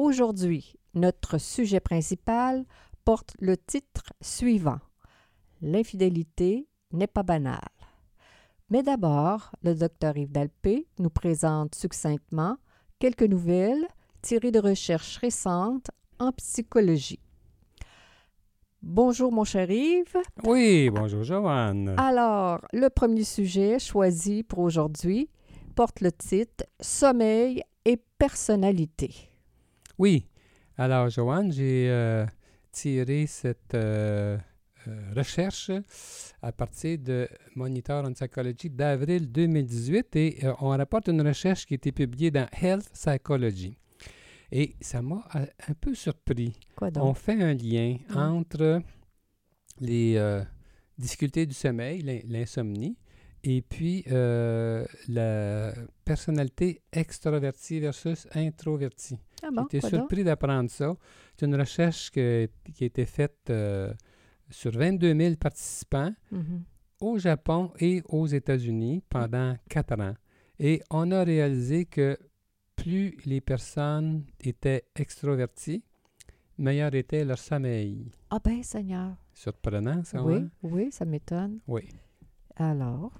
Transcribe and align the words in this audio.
Aujourd'hui, 0.00 0.76
notre 0.94 1.36
sujet 1.36 1.78
principal 1.78 2.64
porte 3.04 3.34
le 3.38 3.58
titre 3.58 4.14
suivant 4.22 4.78
L'infidélité 5.60 6.66
n'est 6.90 7.06
pas 7.06 7.22
banale. 7.22 7.68
Mais 8.70 8.82
d'abord, 8.82 9.50
le 9.62 9.74
docteur 9.74 10.16
Yves 10.16 10.32
Dalpé 10.32 10.86
nous 10.98 11.10
présente 11.10 11.74
succinctement 11.74 12.56
quelques 12.98 13.24
nouvelles 13.24 13.86
tirées 14.22 14.52
de 14.52 14.58
recherches 14.58 15.18
récentes 15.18 15.90
en 16.18 16.32
psychologie. 16.32 17.20
Bonjour, 18.80 19.30
mon 19.30 19.44
cher 19.44 19.70
Yves. 19.70 20.16
Oui, 20.44 20.88
bonjour, 20.88 21.24
Joanne. 21.24 21.94
Alors, 21.98 22.62
le 22.72 22.88
premier 22.88 23.24
sujet 23.24 23.78
choisi 23.78 24.44
pour 24.44 24.60
aujourd'hui 24.60 25.28
porte 25.74 26.00
le 26.00 26.10
titre 26.10 26.64
Sommeil 26.80 27.62
et 27.84 27.98
personnalité. 28.16 29.29
Oui. 30.00 30.24
Alors, 30.78 31.10
Joanne, 31.10 31.52
j'ai 31.52 31.90
euh, 31.90 32.24
tiré 32.72 33.26
cette 33.26 33.74
euh, 33.74 34.38
euh, 34.88 35.12
recherche 35.14 35.70
à 36.40 36.52
partir 36.52 36.98
de 36.98 37.28
Monitor 37.54 38.06
en 38.06 38.12
Psychology 38.14 38.70
d'avril 38.70 39.30
2018 39.30 40.16
et 40.16 40.38
on 40.62 40.68
rapporte 40.68 41.08
une 41.08 41.20
recherche 41.20 41.66
qui 41.66 41.74
a 41.74 41.76
été 41.76 41.92
publiée 41.92 42.30
dans 42.30 42.46
Health 42.62 42.88
Psychology. 42.94 43.76
Et 44.50 44.74
ça 44.80 45.02
m'a 45.02 45.22
un 45.34 45.74
peu 45.78 45.94
surpris. 45.94 46.54
Quoi 46.74 46.90
donc? 46.90 47.04
On 47.04 47.12
fait 47.12 47.42
un 47.42 47.52
lien 47.52 47.98
Mm. 48.08 48.16
entre 48.16 48.80
les 49.80 50.40
difficultés 50.96 51.44
du 51.44 51.54
sommeil, 51.54 52.00
l'in- 52.00 52.20
l'insomnie, 52.26 52.96
et 53.42 53.62
puis 53.62 54.04
euh, 54.10 54.84
la 55.08 55.72
personnalité 56.04 56.82
extravertie 56.92 57.80
versus 57.80 58.26
introvertie. 58.34 59.18
Ah 59.42 59.48
bon, 59.52 59.62
J'étais 59.70 59.86
surpris 59.88 60.24
d'apprendre 60.24 60.70
ça. 60.70 60.94
C'est 61.36 61.46
une 61.46 61.54
recherche 61.56 62.10
que- 62.10 62.48
qui 62.74 62.84
a 62.84 62.86
été 62.86 63.06
faite 63.06 63.38
euh, 63.50 63.92
sur 64.50 64.72
22 64.72 65.14
000 65.14 65.36
participants 65.36 66.12
Mhm. 66.30 66.62
au 67.00 67.18
Japon 67.18 67.72
et 67.78 68.02
aux 68.08 68.26
États-Unis 68.26 69.02
pendant 69.08 69.56
quatre 69.68 69.98
ans. 70.00 70.14
Et 70.58 70.82
on 70.90 71.10
a 71.10 71.24
réalisé 71.24 71.86
que 71.86 72.18
plus 72.76 73.16
les 73.24 73.40
personnes 73.40 74.24
étaient 74.40 74.84
extroverties, 74.96 75.82
meilleur 76.58 76.94
était 76.94 77.24
leur 77.24 77.38
sommeil. 77.38 78.10
Ah 78.28 78.38
ben, 78.44 78.62
Seigneur. 78.62 79.16
Surprenant, 79.32 80.04
ça, 80.04 80.22
oui, 80.22 80.34
hein? 80.36 80.50
oui, 80.62 80.92
ça 80.92 81.06
m'étonne. 81.06 81.60
Oui. 81.66 81.88
Alors, 82.56 83.12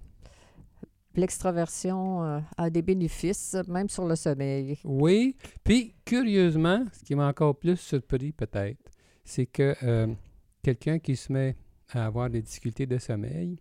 l'extraversion 1.14 2.42
a 2.56 2.70
des 2.70 2.82
bénéfices, 2.82 3.56
même 3.68 3.88
sur 3.88 4.06
le 4.06 4.16
sommeil. 4.16 4.78
Oui. 4.84 5.36
Puis, 5.64 5.94
curieusement, 6.04 6.84
ce 6.92 7.04
qui 7.04 7.14
m'a 7.14 7.28
encore 7.28 7.56
plus 7.58 7.76
surpris 7.78 8.32
peut-être, 8.32 8.78
c'est 9.24 9.46
que 9.46 9.74
euh, 9.82 10.06
quelqu'un 10.62 10.98
qui 10.98 11.16
se 11.16 11.32
met 11.32 11.56
à 11.92 12.06
avoir 12.06 12.30
des 12.30 12.42
difficultés 12.42 12.86
de 12.86 12.98
sommeil, 12.98 13.58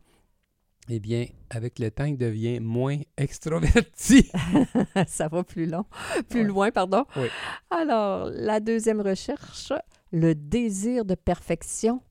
eh 0.92 1.00
bien, 1.00 1.26
avec 1.52 1.78
le 1.80 1.92
temps, 1.92 2.06
il 2.06 2.18
devient 2.18 2.60
moins 2.60 2.98
extroverti. 3.18 4.30
ça 5.08 5.28
va 5.28 5.44
plus 5.44 5.66
long, 5.68 5.86
plus 6.30 6.42
Ouais. 6.42 6.48
loin, 6.48 6.72
pardon. 6.72 7.06
Oui. 7.16 7.28
Alors, 7.70 8.30
la 8.32 8.60
deuxième 8.60 9.02
recherche, 9.02 9.72
le 10.12 10.34
désir 10.34 11.06
de 11.06 11.14
perfection 11.16 12.02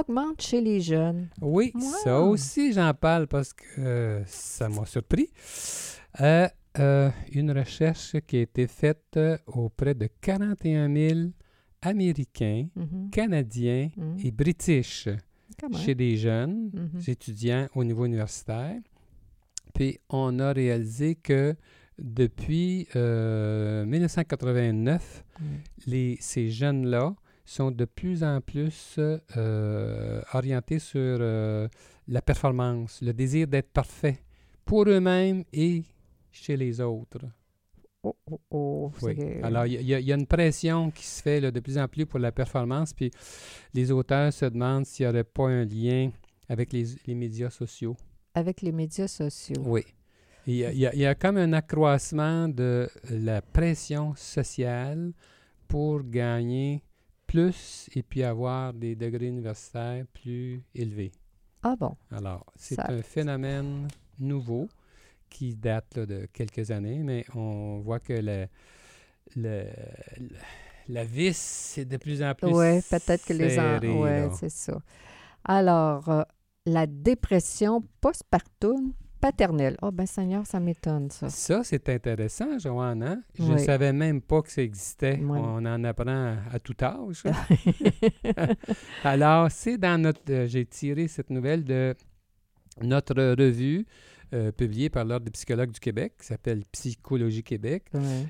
augmente 0.00 0.40
chez 0.42 0.60
les 0.60 0.80
jeunes. 0.80 1.28
Oui, 1.40 1.72
ça 2.02 2.20
aussi, 2.20 2.72
j'en 2.72 2.92
parle 2.94 3.26
parce 3.26 3.52
que 3.52 3.64
euh, 3.78 4.22
ça 4.26 4.68
m'a 4.68 4.84
surpris. 4.86 5.28
Euh, 6.20 6.48
euh, 6.78 7.10
une 7.32 7.50
recherche 7.52 8.16
qui 8.26 8.36
a 8.38 8.40
été 8.42 8.66
faite 8.66 9.18
auprès 9.46 9.94
de 9.94 10.08
41 10.20 10.92
000 10.94 11.20
Américains, 11.82 12.66
Mhm. 12.74 13.10
Canadiens 13.10 13.90
Mhm. 13.96 14.16
et 14.24 14.30
British 14.30 15.08
chez 15.84 15.94
des 15.94 16.16
jeunes 16.16 16.70
Mhm. 16.72 17.00
étudiants 17.06 17.66
au 17.74 17.84
niveau 17.84 18.06
universitaire. 18.06 18.76
Puis 19.74 19.98
on 20.08 20.38
a 20.38 20.52
réalisé 20.52 21.14
que 21.16 21.54
depuis 21.98 22.88
euh, 22.96 23.84
1989, 23.86 25.24
Mhm. 25.40 25.46
les, 25.86 26.16
ces 26.20 26.48
jeunes-là 26.50 27.14
sont 27.44 27.70
de 27.70 27.84
plus 27.84 28.22
en 28.24 28.40
plus 28.40 28.98
euh, 29.36 30.22
orientés 30.32 30.78
sur 30.78 31.00
euh, 31.00 31.68
la 32.08 32.22
performance, 32.22 33.00
le 33.02 33.12
désir 33.12 33.46
d'être 33.46 33.70
parfait 33.70 34.18
pour 34.64 34.84
eux-mêmes 34.88 35.44
et 35.52 35.82
chez 36.32 36.56
les 36.56 36.80
autres. 36.80 37.20
Oh, 38.02 38.16
oh, 38.30 38.40
oh, 38.50 38.92
Oui. 39.02 39.16
Alors, 39.42 39.66
il 39.66 39.80
y, 39.82 39.94
a- 39.94 39.98
il 40.00 40.06
y 40.06 40.12
a 40.12 40.14
une 40.14 40.26
pression 40.26 40.90
qui 40.90 41.04
se 41.06 41.22
fait 41.22 41.40
là, 41.40 41.50
de 41.50 41.60
plus 41.60 41.78
en 41.78 41.88
plus 41.88 42.04
pour 42.04 42.18
la 42.18 42.32
performance, 42.32 42.92
puis 42.92 43.10
les 43.72 43.90
auteurs 43.90 44.30
se 44.32 44.44
demandent 44.46 44.84
s'il 44.84 45.06
n'y 45.06 45.10
aurait 45.10 45.24
pas 45.24 45.48
un 45.48 45.64
lien 45.64 46.10
avec 46.48 46.72
les, 46.72 46.84
les 47.06 47.14
médias 47.14 47.48
sociaux. 47.50 47.96
Avec 48.34 48.60
les 48.60 48.72
médias 48.72 49.08
sociaux. 49.08 49.62
Oui. 49.64 49.84
Il 50.46 50.56
y, 50.56 50.64
a, 50.66 50.72
il 50.72 50.78
y 50.78 50.86
a- 50.86 50.94
il 50.94 51.00
y 51.00 51.06
a 51.06 51.14
comme 51.14 51.38
un 51.38 51.54
accroissement 51.54 52.46
de 52.48 52.90
la 53.10 53.40
pression 53.40 54.14
sociale 54.16 55.12
pour 55.66 56.02
gagner 56.02 56.82
plus 57.26 57.88
et 57.94 58.02
puis 58.02 58.22
avoir 58.22 58.72
des 58.72 58.94
degrés 58.96 59.26
universitaires 59.26 60.04
plus 60.12 60.62
élevés. 60.74 61.12
Ah 61.62 61.74
bon, 61.78 61.96
Alors, 62.10 62.44
c'est 62.56 62.74
Ça- 62.74 62.90
un 62.90 63.02
phénomène 63.02 63.88
nouveau 64.18 64.68
qui 65.30 65.54
date 65.56 65.96
là, 65.96 66.06
de 66.06 66.26
quelques 66.32 66.70
années, 66.70 67.02
mais 67.02 67.24
on 67.34 67.80
voit 67.80 68.00
que 68.00 68.12
le, 68.12 68.46
le- 69.36 69.64
le- 70.20 70.36
la 70.88 71.04
vis 71.04 71.36
c'est 71.36 71.84
de 71.86 71.96
plus 71.96 72.22
en 72.22 72.34
plus 72.34 72.48
oui, 72.52 72.82
peut-être 72.90 73.24
que 73.24 73.32
les... 73.32 73.58
en- 73.58 73.80
là. 74.28 74.30
c'est 74.38 74.50
ça. 74.50 74.78
Alors, 75.44 76.08
euh, 76.10 76.22
la 76.66 76.86
dépression 76.86 77.82
postpartum 78.00 78.92
paternelle. 79.24 79.76
Oh 79.80 79.90
ben 79.90 80.04
Seigneur, 80.04 80.46
ça 80.46 80.60
m'étonne, 80.60 81.10
ça. 81.10 81.30
Ça, 81.30 81.64
c'est 81.64 81.88
intéressant, 81.88 82.58
Joanne. 82.58 83.02
hein? 83.02 83.22
Je 83.38 83.42
ne 83.44 83.54
Oui. 83.54 83.64
savais 83.64 83.92
même 83.94 84.20
pas 84.20 84.42
que 84.42 84.50
ça 84.50 84.60
existait. 84.60 85.18
On 85.26 85.64
en 85.64 85.84
apprend 85.84 86.36
à 86.52 86.58
tout 86.58 86.74
âge. 86.82 87.22
hein? 87.24 87.32
Alors, 89.04 89.50
c'est 89.50 89.78
dans 89.78 89.98
notre... 90.00 90.20
euh, 90.28 90.46
J'ai 90.46 90.66
tiré 90.66 91.08
cette 91.08 91.30
nouvelle 91.30 91.64
de 91.64 91.94
notre 92.82 93.14
revue 93.14 93.86
euh, 94.34 94.52
publiée 94.52 94.90
par 94.90 95.04
l'Ordre 95.06 95.24
des 95.24 95.30
psychologues 95.30 95.70
du 95.72 95.80
Québec, 95.80 96.14
qui 96.20 96.26
s'appelle 96.26 96.62
Psychologie 96.72 97.42
Québec. 97.42 97.84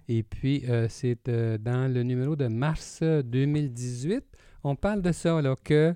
Et 0.09 0.23
puis, 0.23 0.65
euh, 0.69 0.87
c'est 0.89 1.19
dans 1.61 1.93
le 1.93 2.03
numéro 2.05 2.37
de 2.37 2.47
mars 2.47 3.01
euh, 3.03 3.21
2018. 3.23 4.23
On 4.63 4.77
parle 4.77 5.03
de 5.03 5.11
ça, 5.13 5.43
là, 5.43 5.57
que 5.65 5.95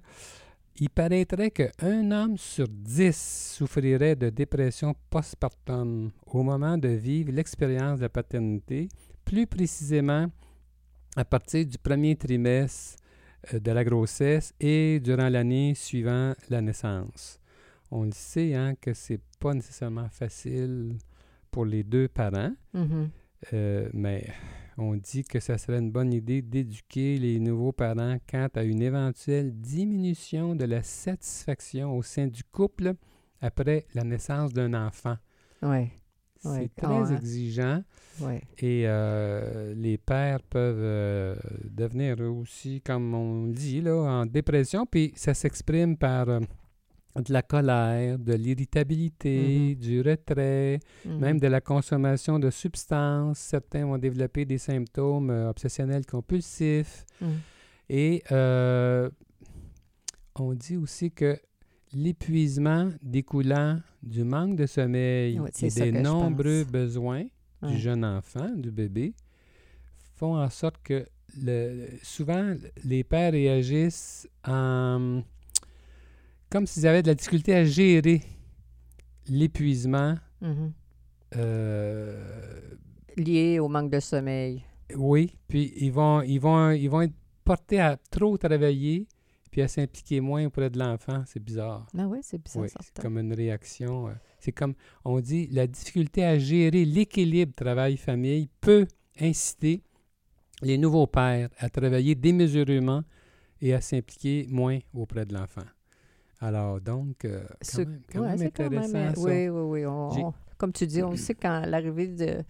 il 0.80 0.90
paraîtrait 0.90 1.50
qu'un 1.50 2.10
homme 2.10 2.36
sur 2.36 2.68
dix 2.68 3.54
souffrirait 3.56 4.14
de 4.16 4.30
dépression 4.30 4.94
postpartum 5.10 6.10
au 6.26 6.42
moment 6.42 6.78
de 6.78 6.88
vivre 6.88 7.32
l'expérience 7.32 7.98
de 7.98 8.04
la 8.04 8.08
paternité, 8.08 8.88
plus 9.24 9.46
précisément 9.46 10.26
à 11.16 11.24
partir 11.24 11.66
du 11.66 11.78
premier 11.78 12.14
trimestre 12.14 12.96
euh, 13.52 13.58
de 13.58 13.70
la 13.72 13.84
grossesse 13.84 14.54
et 14.60 15.00
durant 15.00 15.28
l'année 15.28 15.74
suivant 15.74 16.34
la 16.48 16.60
naissance. 16.60 17.40
On 17.90 18.04
le 18.04 18.12
sait 18.12 18.54
hein, 18.54 18.74
que 18.80 18.94
c'est 18.94 19.20
pas 19.40 19.54
nécessairement 19.54 20.08
facile 20.10 20.96
pour 21.50 21.64
les 21.64 21.82
deux 21.82 22.08
parents. 22.08 22.52
Mhm. 22.74 23.10
Euh, 23.52 23.88
mais 23.92 24.26
on 24.78 24.94
dit 24.96 25.24
que 25.24 25.40
ça 25.40 25.58
serait 25.58 25.78
une 25.80 25.90
bonne 25.90 26.12
idée 26.12 26.40
d'éduquer 26.40 27.18
les 27.18 27.38
nouveaux 27.40 27.72
parents 27.72 28.16
quant 28.30 28.48
à 28.54 28.62
une 28.62 28.80
éventuelle 28.80 29.52
diminution 29.52 30.54
de 30.54 30.64
la 30.64 30.82
satisfaction 30.82 31.96
au 31.96 32.02
sein 32.02 32.26
du 32.28 32.44
couple 32.44 32.94
après 33.40 33.86
la 33.94 34.04
naissance 34.04 34.52
d'un 34.52 34.74
enfant. 34.74 35.16
Ouais, 35.62 35.90
C'est 36.40 36.48
Ouais, 36.48 36.70
très 36.76 37.12
exigeant 37.14 37.82
ouais. 38.20 38.40
et 38.58 38.84
euh, 38.86 39.74
les 39.74 39.98
pères 39.98 40.40
peuvent 40.42 40.76
euh, 40.78 41.34
devenir 41.64 42.20
aussi, 42.20 42.80
comme 42.80 43.12
on 43.14 43.48
dit, 43.48 43.80
là, 43.80 43.96
en 43.96 44.26
dépression. 44.26 44.86
Puis 44.86 45.12
ça 45.16 45.34
s'exprime 45.34 45.96
par 45.96 46.28
euh, 46.28 46.38
de 47.16 47.32
la 47.32 47.42
colère, 47.42 48.18
de 48.18 48.34
l'irritabilité, 48.34 49.70
Mhm. 49.70 49.74
du 49.76 50.00
retrait, 50.02 50.78
Mhm. 51.04 51.18
même 51.18 51.40
de 51.40 51.46
la 51.48 51.60
consommation 51.60 52.38
de 52.38 52.50
substances. 52.50 53.38
Certains 53.38 53.84
vont 53.86 53.98
développer 53.98 54.44
des 54.44 54.58
symptômes 54.58 55.30
euh, 55.30 55.50
obsessionnels 55.50 56.06
compulsifs. 56.06 57.04
Mhm. 57.20 57.28
Et 57.90 58.22
euh, 58.30 59.08
on 60.36 60.52
dit 60.54 60.76
aussi 60.76 61.10
que 61.10 61.38
l'épuisement 61.92 62.90
découlant 63.02 63.80
du 64.02 64.22
manque 64.24 64.56
de 64.56 64.66
sommeil 64.66 65.40
Oui, 65.40 65.50
et 65.62 65.70
des 65.70 65.92
nombreux 65.92 66.64
besoins 66.64 67.24
Ouais. 67.62 67.72
du 67.72 67.78
jeune 67.78 68.04
enfant, 68.04 68.48
du 68.54 68.70
bébé, 68.70 69.14
font 70.14 70.36
en 70.36 70.48
sorte 70.50 70.76
que 70.84 71.04
le- 71.42 71.88
souvent 72.02 72.54
les 72.84 73.02
pères 73.02 73.32
réagissent 73.32 74.28
en, 74.46 75.22
comme 76.50 76.66
s'ils 76.66 76.86
avaient 76.86 77.02
de 77.02 77.08
la 77.08 77.14
difficulté 77.14 77.54
à 77.54 77.64
gérer 77.64 78.22
l'épuisement. 79.28 80.14
Mhm. 80.40 80.72
euh, 81.36 82.70
Lié 83.16 83.58
au 83.58 83.68
manque 83.68 83.90
de 83.90 84.00
sommeil. 84.00 84.62
oui, 84.96 85.34
puis 85.48 85.72
ils 85.76 85.90
vont, 85.92 86.22
ils, 86.22 86.38
vont, 86.38 86.70
ils 86.70 86.88
vont 86.88 87.02
être 87.02 87.14
portés 87.44 87.80
à 87.80 87.96
trop 88.10 88.36
travailler 88.38 89.06
puis 89.50 89.62
à 89.62 89.68
s'impliquer 89.68 90.20
moins 90.20 90.44
auprès 90.46 90.68
de 90.70 90.78
l'enfant. 90.78 91.22
C'est 91.26 91.42
bizarre. 91.42 91.86
Ah 91.96 92.06
oui, 92.06 92.18
c'est 92.22 92.36
bizarre, 92.42 92.62
Oui, 92.64 92.68
c'est 92.80 92.98
comme 93.00 93.18
une 93.18 93.32
réaction. 93.32 94.08
euh, 94.08 94.12
C'est 94.40 94.52
comme, 94.52 94.74
on 95.06 95.18
dit, 95.20 95.48
la 95.50 95.66
difficulté 95.66 96.22
à 96.22 96.38
gérer 96.38 96.84
l'équilibre 96.84 97.54
travail-famille 97.54 98.48
peut 98.60 98.86
inciter 99.18 99.82
les 100.62 100.76
nouveaux 100.76 101.06
pères 101.06 101.48
à 101.58 101.70
travailler 101.70 102.14
démesurément 102.14 103.02
et 103.62 103.72
à 103.72 103.80
s'impliquer 103.80 104.46
moins 104.50 104.78
auprès 104.92 105.24
de 105.24 105.32
l'enfant. 105.34 105.64
Alors, 106.40 106.80
donc, 106.80 107.24
euh, 107.24 107.42
quand 107.72 107.78
même, 107.78 108.00
quand 108.12 108.20
ouais, 108.20 108.26
même 108.28 108.38
c'est 108.38 108.50
quand 108.52 108.70
même, 108.70 108.78
intéressant, 108.78 108.98
euh, 108.98 109.14
ça. 109.14 109.20
Oui, 109.20 109.48
oui, 109.48 109.60
oui. 109.80 109.86
on- 109.86 110.10
J'ai- 110.10 110.24
on- 110.24 110.34
comme 110.56 110.72
tu 110.72 110.86
dis, 110.86 111.02
on 111.02 111.14
sait 111.16 111.34
quand 111.34 111.62
l'arrivée 111.66 112.08
de. 112.08 112.42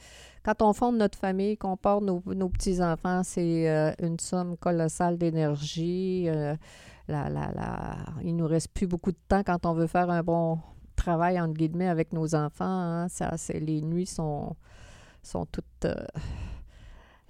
Quand 0.44 0.62
on 0.62 0.73
fonde 0.73 0.96
notre 0.96 1.19
famille, 1.19 1.56
qu'on 1.58 1.76
porte 1.76 2.02
nos, 2.05 2.23
nos 2.26 2.49
petits-enfants, 2.49 3.23
c'est 3.23 3.69
euh, 3.69 3.93
une 4.02 4.19
somme 4.19 4.56
colossale 4.56 5.19
d'énergie. 5.19 6.25
euh, 6.29 6.55
la, 7.08 7.29
la, 7.31 7.50
la... 7.52 7.96
Il 8.23 8.37
nous 8.37 8.46
reste 8.46 8.69
plus 8.73 8.87
beaucoup 8.87 9.12
de 9.12 9.19
temps 9.29 9.43
quand 9.43 9.64
on 9.67 9.73
veut 9.73 9.87
faire 9.87 10.11
un 10.11 10.23
bon 10.23 10.58
travail, 10.96 11.40
entre 11.40 11.55
guillemets, 11.55 11.88
avec 11.88 12.12
nos 12.12 12.35
enfants. 12.35 12.64
hein. 12.67 13.08
Ça, 13.08 13.35
les 13.55 13.81
nuits 13.81 14.06
sont, 14.06 14.55
sont 15.23 15.46
toutes 15.46 15.87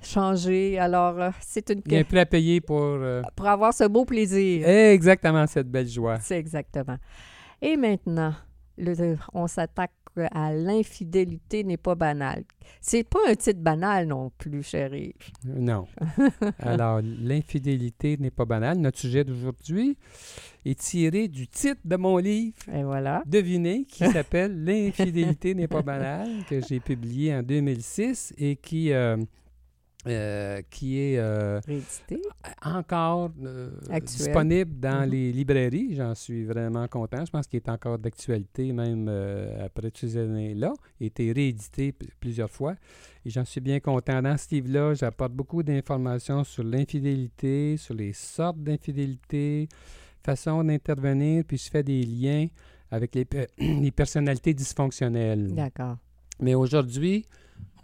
changées. 0.02 0.78
Alors, 0.78 1.20
euh, 1.20 1.30
c'est 1.40 1.70
une. 1.70 1.82
Il 1.86 1.96
a 1.96 2.04
prix 2.04 2.18
à 2.18 2.26
payer 2.26 2.60
pour 2.60 2.80
euh, 2.80 3.22
Pour 3.36 3.46
avoir 3.46 3.72
ce 3.74 3.84
beau 3.84 4.04
plaisir. 4.04 4.68
exactement 4.68 5.46
cette 5.46 5.70
belle 5.70 5.88
joie. 5.88 6.18
C'est 6.20 6.38
exactement. 6.38 6.96
Et 7.62 7.76
maintenant, 7.76 8.34
le- 8.76 9.16
on 9.34 9.46
s'attaque 9.46 9.92
à 10.32 10.52
l'infidélité 10.52 11.62
n'est 11.62 11.76
pas 11.76 11.94
banale. 11.94 12.42
C'est 12.80 13.04
pas 13.04 13.20
un 13.28 13.34
titre 13.36 13.60
banal 13.60 14.06
non 14.08 14.32
plus, 14.36 14.64
chérie. 14.64 15.14
Non. 15.44 15.86
Alors, 16.58 17.00
l'infidélité 17.02 18.16
n'est 18.18 18.32
pas 18.32 18.44
banale. 18.44 18.78
Notre 18.78 18.98
sujet 18.98 19.22
d'aujourd'hui 19.22 19.96
est 20.64 20.78
tiré 20.78 21.28
du 21.28 21.46
titre 21.46 21.80
de 21.84 21.94
mon 21.96 22.16
livre, 22.16 22.56
Et 22.74 22.82
voilà. 22.82 23.22
devinez, 23.26 23.84
qui 23.84 24.04
s'appelle 24.10 24.64
L'infidélité 24.64 25.54
n'est 25.54 25.68
pas 25.68 25.82
banale, 25.82 26.30
que 26.48 26.60
j'ai 26.66 26.80
publié 26.80 27.32
en 27.34 27.42
2006 27.44 28.34
et 28.38 28.56
qui, 28.56 28.92
euh, 28.92 29.16
euh, 30.06 30.62
qui 30.70 30.96
est 31.00 31.18
euh, 31.18 31.60
encore 32.64 33.32
euh, 33.44 33.70
disponible 34.00 34.78
dans 34.78 35.04
Mhm. 35.04 35.10
les 35.10 35.32
librairies. 35.32 35.94
J'en 35.96 36.14
suis 36.14 36.44
vraiment 36.44 36.86
content. 36.86 37.24
Je 37.24 37.30
pense 37.32 37.48
qu'il 37.48 37.56
est 37.58 37.68
encore 37.68 37.98
d'actualité, 37.98 38.72
même 38.72 39.08
après 39.60 39.90
toutes 39.90 39.98
ces 39.98 40.16
années-là. 40.16 40.72
Il 41.00 41.04
a 41.04 41.06
été 41.08 41.32
réédité 41.32 41.92
plusieurs 42.20 42.48
fois. 42.48 42.76
Et 43.26 43.30
j'en 43.30 43.44
suis 43.44 43.60
bien 43.60 43.80
content. 43.80 44.22
Dans 44.22 44.36
ce 44.38 44.54
livre-là, 44.54 44.94
j'apporte 44.94 45.32
beaucoup 45.32 45.64
d'informations 45.64 46.44
sur 46.44 46.62
l'infidélité, 46.62 47.76
sur 47.76 47.94
les 47.94 48.12
sortes 48.12 48.58
d'infidélité, 48.62 49.68
façon 50.24 50.62
d'intervenir, 50.62 51.42
puis 51.46 51.58
je 51.58 51.68
fais 51.70 51.82
des 51.82 52.04
liens 52.04 52.46
avec 52.90 53.14
les, 53.16 53.26
les 53.58 53.90
personnalités 53.90 54.54
dysfonctionnelles. 54.54 55.52
D'accord. 55.54 55.96
Mais 56.40 56.54
aujourd'hui, 56.54 57.26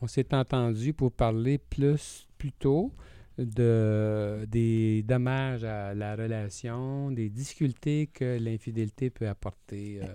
on 0.04 0.06
s'est 0.06 0.34
entendu 0.34 0.92
pour 0.92 1.12
parler 1.12 1.56
plus 1.56 2.28
plutôt 2.36 2.92
de, 3.38 4.44
des 4.48 5.02
dommages 5.02 5.64
à 5.64 5.94
la 5.94 6.14
relation, 6.14 7.10
des 7.10 7.30
difficultés 7.30 8.08
que 8.12 8.38
l'infidélité 8.38 9.08
peut 9.08 9.26
apporter 9.26 10.00
euh, 10.02 10.06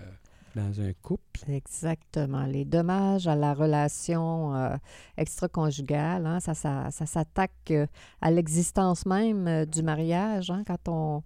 dans 0.54 0.80
un 0.80 0.92
couple. 1.02 1.40
Exactement. 1.48 2.46
Les 2.46 2.64
dommages 2.64 3.26
à 3.26 3.34
la 3.34 3.52
relation 3.52 4.54
euh, 4.54 4.76
extra-conjugale, 5.16 6.24
hein, 6.24 6.38
ça, 6.38 6.54
ça, 6.54 6.90
ça 6.92 7.06
s'attaque 7.06 7.72
euh, 7.72 7.86
à 8.20 8.30
l'existence 8.30 9.04
même 9.06 9.48
euh, 9.48 9.66
du 9.66 9.82
mariage. 9.82 10.50
hein, 10.50 10.62
quand 10.64 10.88
on, 10.88 11.22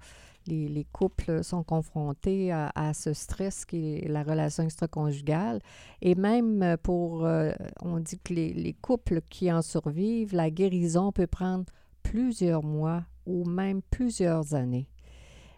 les, 0.46 0.68
les 0.68 0.84
couples 0.84 1.42
sont 1.42 1.62
confrontés 1.62 2.52
à, 2.52 2.92
ce 2.94 3.12
stress 3.12 3.64
qui 3.64 3.96
est 3.96 4.08
la 4.08 4.22
relation 4.22 4.64
extra-conjugale. 4.64 5.60
Et 6.02 6.14
même 6.14 6.62
euh, 6.62 6.76
pour, 6.76 7.24
euh, 7.24 7.52
on 7.82 8.00
dit 8.00 8.18
que 8.18 8.34
les, 8.34 8.52
les 8.52 8.74
couples 8.74 9.20
qui 9.30 9.50
en 9.52 9.62
survivent, 9.62 10.34
la 10.34 10.50
guérison 10.50 11.12
peut 11.12 11.26
prendre 11.26 11.64
plusieurs 12.02 12.62
mois 12.62 13.02
ou 13.26 13.44
même 13.44 13.80
plusieurs 13.90 14.54
années 14.54 14.88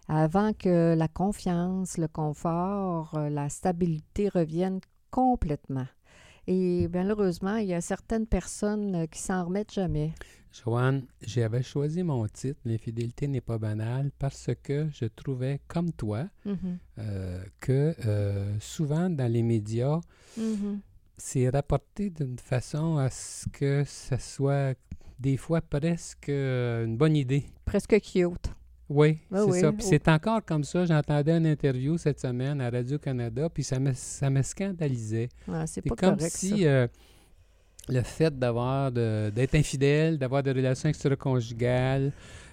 avant 0.08 0.52
que 0.52 0.94
la 0.94 1.08
confiance, 1.08 1.98
le 1.98 2.08
confort, 2.08 3.14
euh, 3.14 3.28
la 3.28 3.48
stabilité 3.48 4.28
reviennent 4.28 4.80
complètement. 5.10 5.86
Et 6.46 6.88
malheureusement, 6.92 7.56
il 7.56 7.68
y 7.68 7.74
a 7.74 7.80
certaines 7.80 8.26
personnes 8.26 8.94
euh, 8.94 9.06
qui 9.06 9.18
s'en 9.20 9.44
remettent 9.44 9.72
jamais. 9.72 10.12
Joanne, 10.52 11.04
j'avais 11.20 11.62
choisi 11.62 12.02
mon 12.02 12.26
titre, 12.28 12.60
L'infidélité 12.64 13.28
n'est 13.28 13.40
pas 13.42 13.58
banale, 13.58 14.10
parce 14.18 14.50
que 14.62 14.88
je 14.92 15.04
trouvais, 15.06 15.60
comme 15.68 15.92
toi, 15.92 16.28
Mhm. 16.46 16.78
euh, 16.98 17.42
que 17.60 17.94
euh, 18.06 18.54
souvent 18.60 19.10
dans 19.10 19.30
les 19.30 19.42
médias, 19.42 20.00
Mhm. 20.36 20.80
c'est 21.18 21.48
rapporté 21.50 22.10
d'une 22.10 22.38
façon 22.38 22.96
à 22.96 23.10
ce 23.10 23.48
que 23.50 23.82
ça 23.84 24.18
soit 24.18 24.74
des 25.18 25.36
fois 25.36 25.60
presque 25.60 26.28
une 26.28 26.96
bonne 26.96 27.16
idée. 27.16 27.44
Presque 27.64 27.98
cute. 28.00 28.50
Oui, 28.88 29.18
Oui, 29.30 29.38
c'est 29.38 29.42
oui. 29.50 29.60
ça. 29.60 29.72
Puis 29.72 29.82
Oh. 29.84 29.88
c'est 29.90 30.08
encore 30.08 30.44
comme 30.44 30.62
ça. 30.64 30.84
J'entendais 30.86 31.36
une 31.36 31.46
interview 31.46 31.98
cette 31.98 32.20
semaine 32.20 32.60
à 32.60 32.70
Radio-Canada, 32.70 33.48
puis 33.52 33.64
ça 33.64 33.80
me, 33.80 33.92
ça 33.94 34.30
me 34.30 34.42
scandalisait. 34.42 35.28
Ah, 35.50 35.66
c'est 35.66 35.82
pas 35.82 35.96
comme 35.96 36.16
correct, 36.16 36.32
si 36.36 36.50
ça. 36.62 36.66
euh, 36.68 36.86
le 37.88 38.02
fait 38.02 38.36
d'avoir 38.38 38.92
d'être 38.92 39.54
infidèle, 39.54 40.18
d'avoir 40.18 40.42
des 40.42 40.52
relations 40.52 40.88
extra-conjugales, 40.88 42.12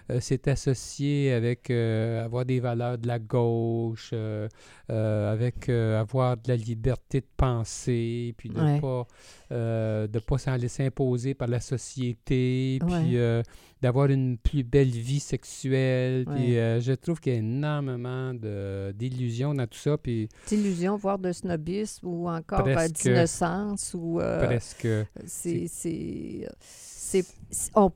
euh, 0.10 0.18
c'est 0.22 0.48
associé 0.48 1.32
avec 1.34 1.70
euh, 1.70 2.24
avoir 2.26 2.46
des 2.46 2.60
valeurs 2.60 2.98
de 2.98 3.08
la 3.08 3.20
gauche, 3.20 4.12
euh, 4.14 4.48
euh, 4.90 5.32
avec 5.32 5.70
avoir 5.70 6.38
de 6.38 6.44
la 6.48 6.56
liberté 6.56 7.22
de 7.22 7.28
penser, 7.38 8.34
puis 8.38 8.50
de 8.50 8.60
Ouais. 8.60 8.80
pas 8.80 9.08
de 9.52 10.20
pas 10.20 10.38
s'en 10.40 10.56
laisser 10.56 10.84
imposer 10.86 11.34
par 11.36 11.48
la 11.48 11.60
société, 11.60 12.80
puis 12.88 13.18
d'avoir 13.82 14.08
une 14.10 14.38
plus 14.38 14.64
belle 14.64 14.88
vie 14.90 15.20
sexuelle. 15.20 16.26
Puis 16.26 16.56
Ouais. 16.58 16.80
je 16.82 16.94
trouve 16.94 17.20
qu'il 17.20 17.34
y 17.34 17.36
a 17.36 17.40
énormément 17.40 18.34
d'illusions 18.94 19.54
dans 19.54 19.68
tout 19.68 19.78
ça, 19.78 19.98
puis 19.98 20.28
D'illusion, 20.48 20.96
voire 20.98 21.20
de 21.20 21.32
snobisme 21.32 22.08
ou 22.08 22.28
encore 22.30 22.64
d'innocence 22.64 23.94
ou 23.94 24.20
presque... 24.20 24.88
c'est- 25.26 25.68
on- 27.76 27.92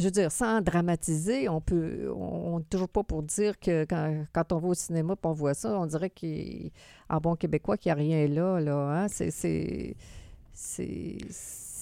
je 0.00 0.04
veux 0.06 0.10
dire 0.10 0.32
sans 0.32 0.60
dramatiser 0.60 1.48
on 1.48 1.60
peut 1.60 2.10
on 2.14 2.60
toujours 2.68 2.88
pas 2.88 3.04
pour 3.04 3.22
dire 3.22 3.58
que 3.60 3.84
quand, 3.84 4.24
quand 4.32 4.52
on 4.52 4.58
va 4.58 4.68
au 4.68 4.74
cinéma 4.74 5.12
et 5.14 5.26
on 5.26 5.32
voit 5.32 5.54
ça 5.54 5.78
on 5.78 5.86
dirait 5.86 6.10
qu'en 6.10 7.18
bon 7.20 7.36
québécois 7.36 7.76
qu'il 7.76 7.88
n'y 7.94 8.00
a 8.00 8.02
rien 8.02 8.26
là 8.28 8.58
là 8.60 9.02
hein? 9.02 9.08
c'est 9.08 9.30
c'est 9.30 9.94
c'est 10.52 11.18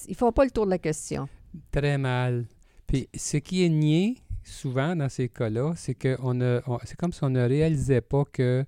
ils 0.07 0.15
font 0.15 0.31
pas 0.31 0.45
le 0.45 0.51
tour 0.51 0.65
de 0.65 0.71
la 0.71 0.77
question 0.77 1.27
Très 1.71 1.97
mal. 1.97 2.45
Puis 2.85 3.09
ce 3.15 3.37
qui 3.37 3.63
est 3.65 3.69
nié 3.69 4.17
souvent 4.43 4.95
dans 4.95 5.09
ces 5.09 5.29
cas-là, 5.29 5.73
c'est 5.75 5.95
que 5.95 6.15
on 6.21 6.39
a, 6.41 6.61
on- 6.67 6.79
c'est 6.83 6.95
comme 6.95 7.11
si 7.11 7.23
on 7.23 7.29
ne 7.31 7.41
réalisait 7.47 8.01
pas 8.01 8.23
que 8.31 8.63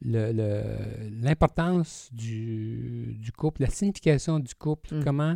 le- 0.00 0.32
le- 0.32 1.10
l'importance 1.20 2.08
du, 2.12 3.16
du 3.20 3.32
couple, 3.32 3.62
la 3.62 3.70
signification 3.70 4.38
du 4.38 4.54
couple, 4.54 4.94
Mm. 4.96 5.04
comment 5.04 5.34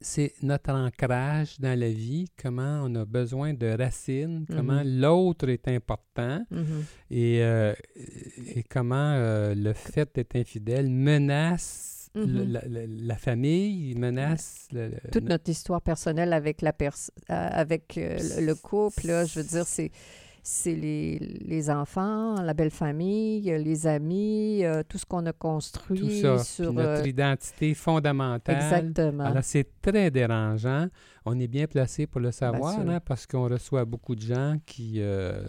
c'est 0.00 0.32
notre 0.42 0.70
ancrage 0.72 1.58
dans 1.60 1.78
la 1.78 1.90
vie, 1.90 2.26
comment 2.42 2.82
on 2.84 2.94
a 2.94 3.04
besoin 3.04 3.52
de 3.54 3.66
racines, 3.76 4.46
comment 4.48 4.82
l'autre 4.84 5.48
est 5.48 5.68
important 5.68 6.44
Mhm. 6.50 6.84
et, 7.10 7.42
euh, 7.42 7.74
et 8.56 8.62
comment 8.62 9.12
euh, 9.14 9.54
le 9.54 9.72
fait 9.74 10.08
d'être 10.14 10.36
infidèle 10.36 10.88
menace 10.88 12.10
Mhm. 12.14 12.52
la, 12.52 12.60
la- 12.66 12.86
la 12.86 13.16
famille, 13.16 13.94
menace 13.94 14.66
le- 14.72 14.88
le- 14.88 15.10
toute 15.12 15.28
notre 15.28 15.48
histoire 15.48 15.80
personnelle 15.80 16.32
avec 16.32 16.60
la 16.60 16.72
pers- 16.72 17.10
euh, 17.30 17.48
avec 17.52 17.96
euh, 17.98 18.18
le, 18.40 18.46
le 18.46 18.54
couple 18.56 19.06
là, 19.06 19.24
je 19.26 19.38
veux 19.40 19.46
dire 19.46 19.64
c'est 19.66 19.92
c'est 20.42 20.74
les, 20.74 21.18
les 21.18 21.70
enfants, 21.70 22.34
la 22.42 22.54
belle 22.54 22.70
famille, 22.70 23.42
les 23.42 23.86
amis, 23.86 24.64
euh, 24.64 24.82
tout 24.88 24.98
ce 24.98 25.04
qu'on 25.06 25.24
a 25.26 25.32
construit 25.32 25.98
Tout 26.00 26.10
ça. 26.10 26.38
sur... 26.38 26.72
Notre 26.72 27.02
euh, 27.02 27.08
identité 27.08 27.74
fondamentale. 27.74 28.56
exactement. 28.56 29.24
Alors, 29.24 29.44
c'est 29.44 29.66
très 29.82 30.10
dérangeant. 30.10 30.86
On 31.24 31.38
est 31.38 31.48
bien 31.48 31.66
placé 31.66 32.06
pour 32.06 32.20
le 32.20 32.30
savoir, 32.32 32.78
hein, 32.78 33.00
parce 33.04 33.26
qu'on 33.26 33.48
reçoit 33.48 33.84
beaucoup 33.84 34.14
de 34.14 34.22
gens 34.22 34.56
qui 34.66 34.94
euh, 34.98 35.42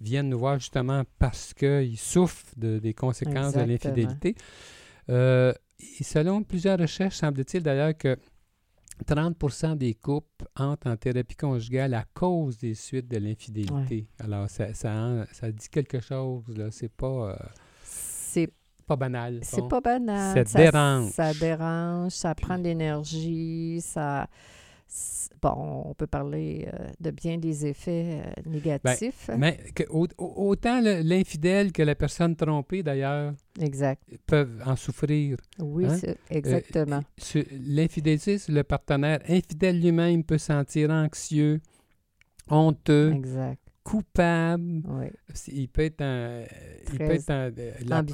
viennent 0.00 0.28
nous 0.28 0.38
voir 0.38 0.58
justement 0.58 1.02
parce 1.18 1.52
qu'ils 1.54 1.98
souffrent 1.98 2.46
de- 2.56 2.78
des 2.78 2.94
conséquences 2.94 3.54
de 3.54 3.60
l'infidélité. 3.60 4.34
Et 5.08 6.04
selon 6.04 6.42
plusieurs 6.42 6.78
recherches, 6.78 7.16
semble-t-il 7.16 7.62
d'ailleurs 7.62 7.96
que 7.96 8.16
30% 9.02 9.76
des 9.76 9.94
couples 9.94 10.46
entrent 10.56 10.88
en 10.88 10.96
thérapie 10.96 11.36
conjugale 11.36 11.94
à 11.94 12.04
cause 12.14 12.58
des 12.58 12.74
suites 12.74 13.08
de 13.08 13.18
l'infidélité. 13.18 14.08
Alors, 14.18 14.48
ça, 14.48 14.74
ça, 14.74 15.26
ça 15.32 15.50
dit 15.50 15.68
quelque 15.68 16.00
chose, 16.00 16.44
là. 16.56 16.70
C'est 16.70 16.92
pas, 16.92 17.30
euh, 17.30 17.36
c'est 17.82 18.52
pas 18.86 18.96
banal. 18.96 19.40
c'est 19.42 19.60
bon. 19.60 19.68
pas 19.68 19.80
banal. 19.80 20.46
Ça 20.46 20.58
dérange. 20.58 21.10
Ça 21.10 21.34
dérange, 21.34 22.12
ça 22.12 22.34
prend 22.34 22.58
de 22.58 22.64
l'énergie, 22.64 23.80
ça... 23.80 24.28
Bon, 25.40 25.84
on 25.86 25.94
peut 25.94 26.08
parler 26.08 26.68
euh, 26.74 26.88
de 27.00 27.10
bien 27.12 27.38
des 27.38 27.64
effets 27.66 28.20
euh, 28.26 28.50
négatifs. 28.50 29.30
Mais 29.38 29.58
que- 29.74 29.84
au- 29.88 30.08
au- 30.18 30.48
autant 30.50 30.80
le- 30.80 31.00
l'infidèle 31.02 31.70
que 31.72 31.82
la 31.82 31.94
personne 31.94 32.34
trompée, 32.34 32.82
d'ailleurs, 32.82 33.32
exact. 33.60 34.02
peuvent 34.26 34.60
en 34.66 34.74
souffrir. 34.76 35.36
Oui, 35.60 35.86
Hein? 35.86 35.96
c'est- 35.96 36.18
exactement. 36.28 37.02
L'infidélité, 37.66 38.38
c'est 38.38 38.52
le 38.52 38.64
partenaire 38.64 39.20
infidèle 39.28 39.80
lui-même 39.80 40.24
peut 40.24 40.38
se 40.38 40.46
sentir 40.46 40.90
anxieux, 40.90 41.60
honteux, 42.48 43.12
exact. 43.12 43.60
coupable. 43.84 44.82
Oui. 44.88 45.06
Il 45.48 45.68
peut 45.68 45.82
être, 45.82 46.02
en, 46.02 46.42
il 46.92 46.98
peut 46.98 47.04
être 47.12 47.30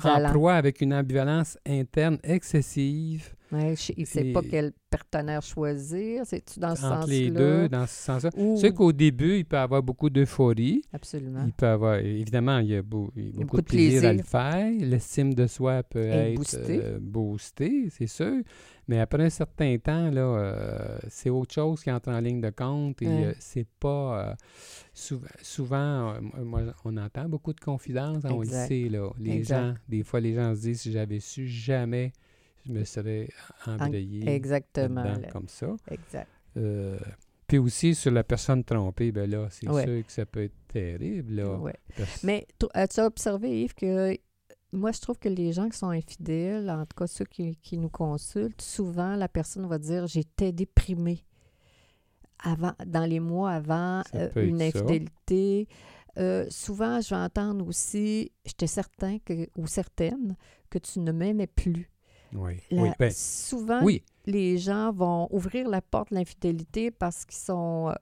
en, 0.07 0.31
proie 0.33 0.55
avec 0.55 0.81
une 0.81 0.93
ambivalence 0.95 1.59
interne 1.67 2.19
excessive 2.23 3.35
Ouais, 3.53 3.75
il 3.97 4.01
ne 4.01 4.05
sait 4.07 4.33
pas 4.33 4.43
quel 4.43 4.73
partenaire 4.91 5.41
choisir. 5.41 6.23
C'est-tu 6.27 6.59
dans 6.59 6.75
ce 6.75 6.85
entre 6.85 7.03
sens-là? 7.03 7.15
les 7.15 7.31
deux, 7.31 7.69
dans 7.69 7.87
ce 7.87 7.95
sens-là. 7.95 8.31
Ou- 8.37 8.57
C'est 8.61 8.73
qu'au 8.75 8.93
début, 8.93 9.37
il 9.39 9.45
peut 9.45 9.57
avoir 9.59 9.83
beaucoup 9.85 10.11
d'euphorie. 10.11 10.83
Absolument. 10.93 11.45
Il 11.47 11.53
peut 11.53 11.67
avoir, 11.69 11.97
évidemment, 11.99 12.59
il 12.59 12.69
y 12.71 12.75
a, 12.77 12.83
beau- 12.83 13.13
il 13.15 13.27
y 13.27 13.29
a 13.29 13.31
beaucoup, 13.33 13.45
beaucoup 13.47 13.57
de 13.63 13.67
plaisir, 13.67 14.09
à 14.09 14.13
le 14.13 14.23
faire. 14.25 14.71
L'estime 14.81 15.33
de 15.33 15.47
soi 15.47 15.85
peut 15.85 16.01
Être 16.01 16.13
être 16.33 16.37
boostée. 16.39 16.81
euh, 16.83 16.99
boostée, 17.01 17.89
c'est 17.91 18.09
sûr. 18.09 18.43
Mais 18.89 18.99
après 18.99 19.25
un 19.25 19.31
certain 19.31 19.77
temps, 19.79 20.11
là, 20.11 20.21
euh, 20.23 20.99
c'est 21.09 21.31
autre 21.31 21.55
chose 21.55 21.83
qui 21.85 21.91
entre 21.93 22.11
en 22.11 22.19
ligne 22.21 22.41
de 22.41 22.51
compte 22.51 23.01
et 23.03 23.07
Ouais. 23.07 23.25
euh, 23.27 23.33
c'est 23.39 23.67
pas. 23.79 24.31
euh, 24.31 24.35
souvent, 24.93 25.27
souvent 25.43 26.15
euh, 26.15 26.21
moi, 26.45 26.63
on 26.85 26.97
entend 26.97 27.29
beaucoup 27.29 27.53
de 27.53 27.61
confidences, 27.61 28.25
on 28.25 28.41
le 28.41 28.47
sait, 28.49 28.89
là. 28.89 29.09
Les 29.21 29.37
Exact. 29.37 29.57
gens, 29.57 29.75
des 29.89 30.03
fois, 30.03 30.19
les 30.21 30.35
gens 30.35 30.55
se 30.55 30.61
disent 30.63 30.81
si 30.81 30.91
j'avais 30.93 31.21
su, 31.21 31.47
jamais 31.47 32.13
je 32.67 32.73
me 32.73 32.85
serais 32.85 33.29
embrayé 33.67 34.29
Exactement. 34.29 35.05
comme 35.33 35.49
ça. 35.49 35.75
Exact. 35.91 36.29
Euh, 36.57 36.99
puis 37.47 37.59
aussi, 37.59 37.95
sur 37.95 38.11
la 38.11 38.25
personne 38.25 38.65
trompée, 38.65 39.13
ben 39.13 39.31
là, 39.31 39.47
c'est 39.51 39.69
Ouais. 39.69 39.85
sûr 39.85 40.05
que 40.07 40.13
ça 40.13 40.27
peut 40.27 40.43
être 40.45 40.57
terrible, 40.69 41.35
là. 41.35 41.57
Ouais. 41.59 41.75
Parce- 41.97 42.23
Mais 42.25 42.47
as-tu 42.75 43.01
observé, 43.01 43.63
Yves, 43.63 43.75
que 43.75 44.17
moi, 44.73 44.91
je 44.93 45.01
trouve 45.01 45.19
que 45.19 45.29
les 45.29 45.53
gens 45.53 45.69
qui 45.69 45.79
sont 45.79 45.91
infidèles, 45.91 46.69
en 46.71 46.85
tout 46.87 46.97
cas 46.97 47.07
ceux 47.07 47.25
qui, 47.25 47.57
qui 47.57 47.79
nous 47.79 47.89
consultent, 47.89 48.61
souvent, 48.61 49.15
la 49.17 49.29
personne 49.29 49.67
va 49.69 49.79
dire 49.79 50.07
J'étais 50.07 50.51
déprimée 50.53 51.25
avant, 52.43 52.73
dans 52.85 53.05
les 53.09 53.21
mois 53.21 53.53
avant 53.53 54.03
euh, 54.15 54.29
une 54.37 54.61
infidélité. 54.63 55.69
Euh, 56.19 56.47
souvent, 56.51 57.01
je 57.01 57.11
vais 57.11 57.21
entendre 57.21 57.67
aussi 57.67 58.33
J'étais 58.45 58.67
certain 58.67 59.19
que, 59.21 59.49
ou 59.57 59.67
certaine 59.67 60.35
que 60.71 60.79
tu 60.79 61.01
ne 61.01 61.13
m'aimais 61.13 61.47
plus. 61.47 61.91
Oui, 62.33 62.61
La- 62.71 62.83
oui, 62.83 62.91
ben, 62.99 63.11
souvent, 63.11 63.83
oui, 63.83 64.03
les 64.27 64.59
gens 64.59 64.93
vont 64.93 65.29
ouvrir 65.31 65.69
la 65.69 65.81
porte 65.81 66.11
de 66.11 66.17
l'infidélité 66.17 66.91
parce 66.91 67.25
qu'ils 67.25 67.39
sont 67.39 67.89
euh, 67.89 67.95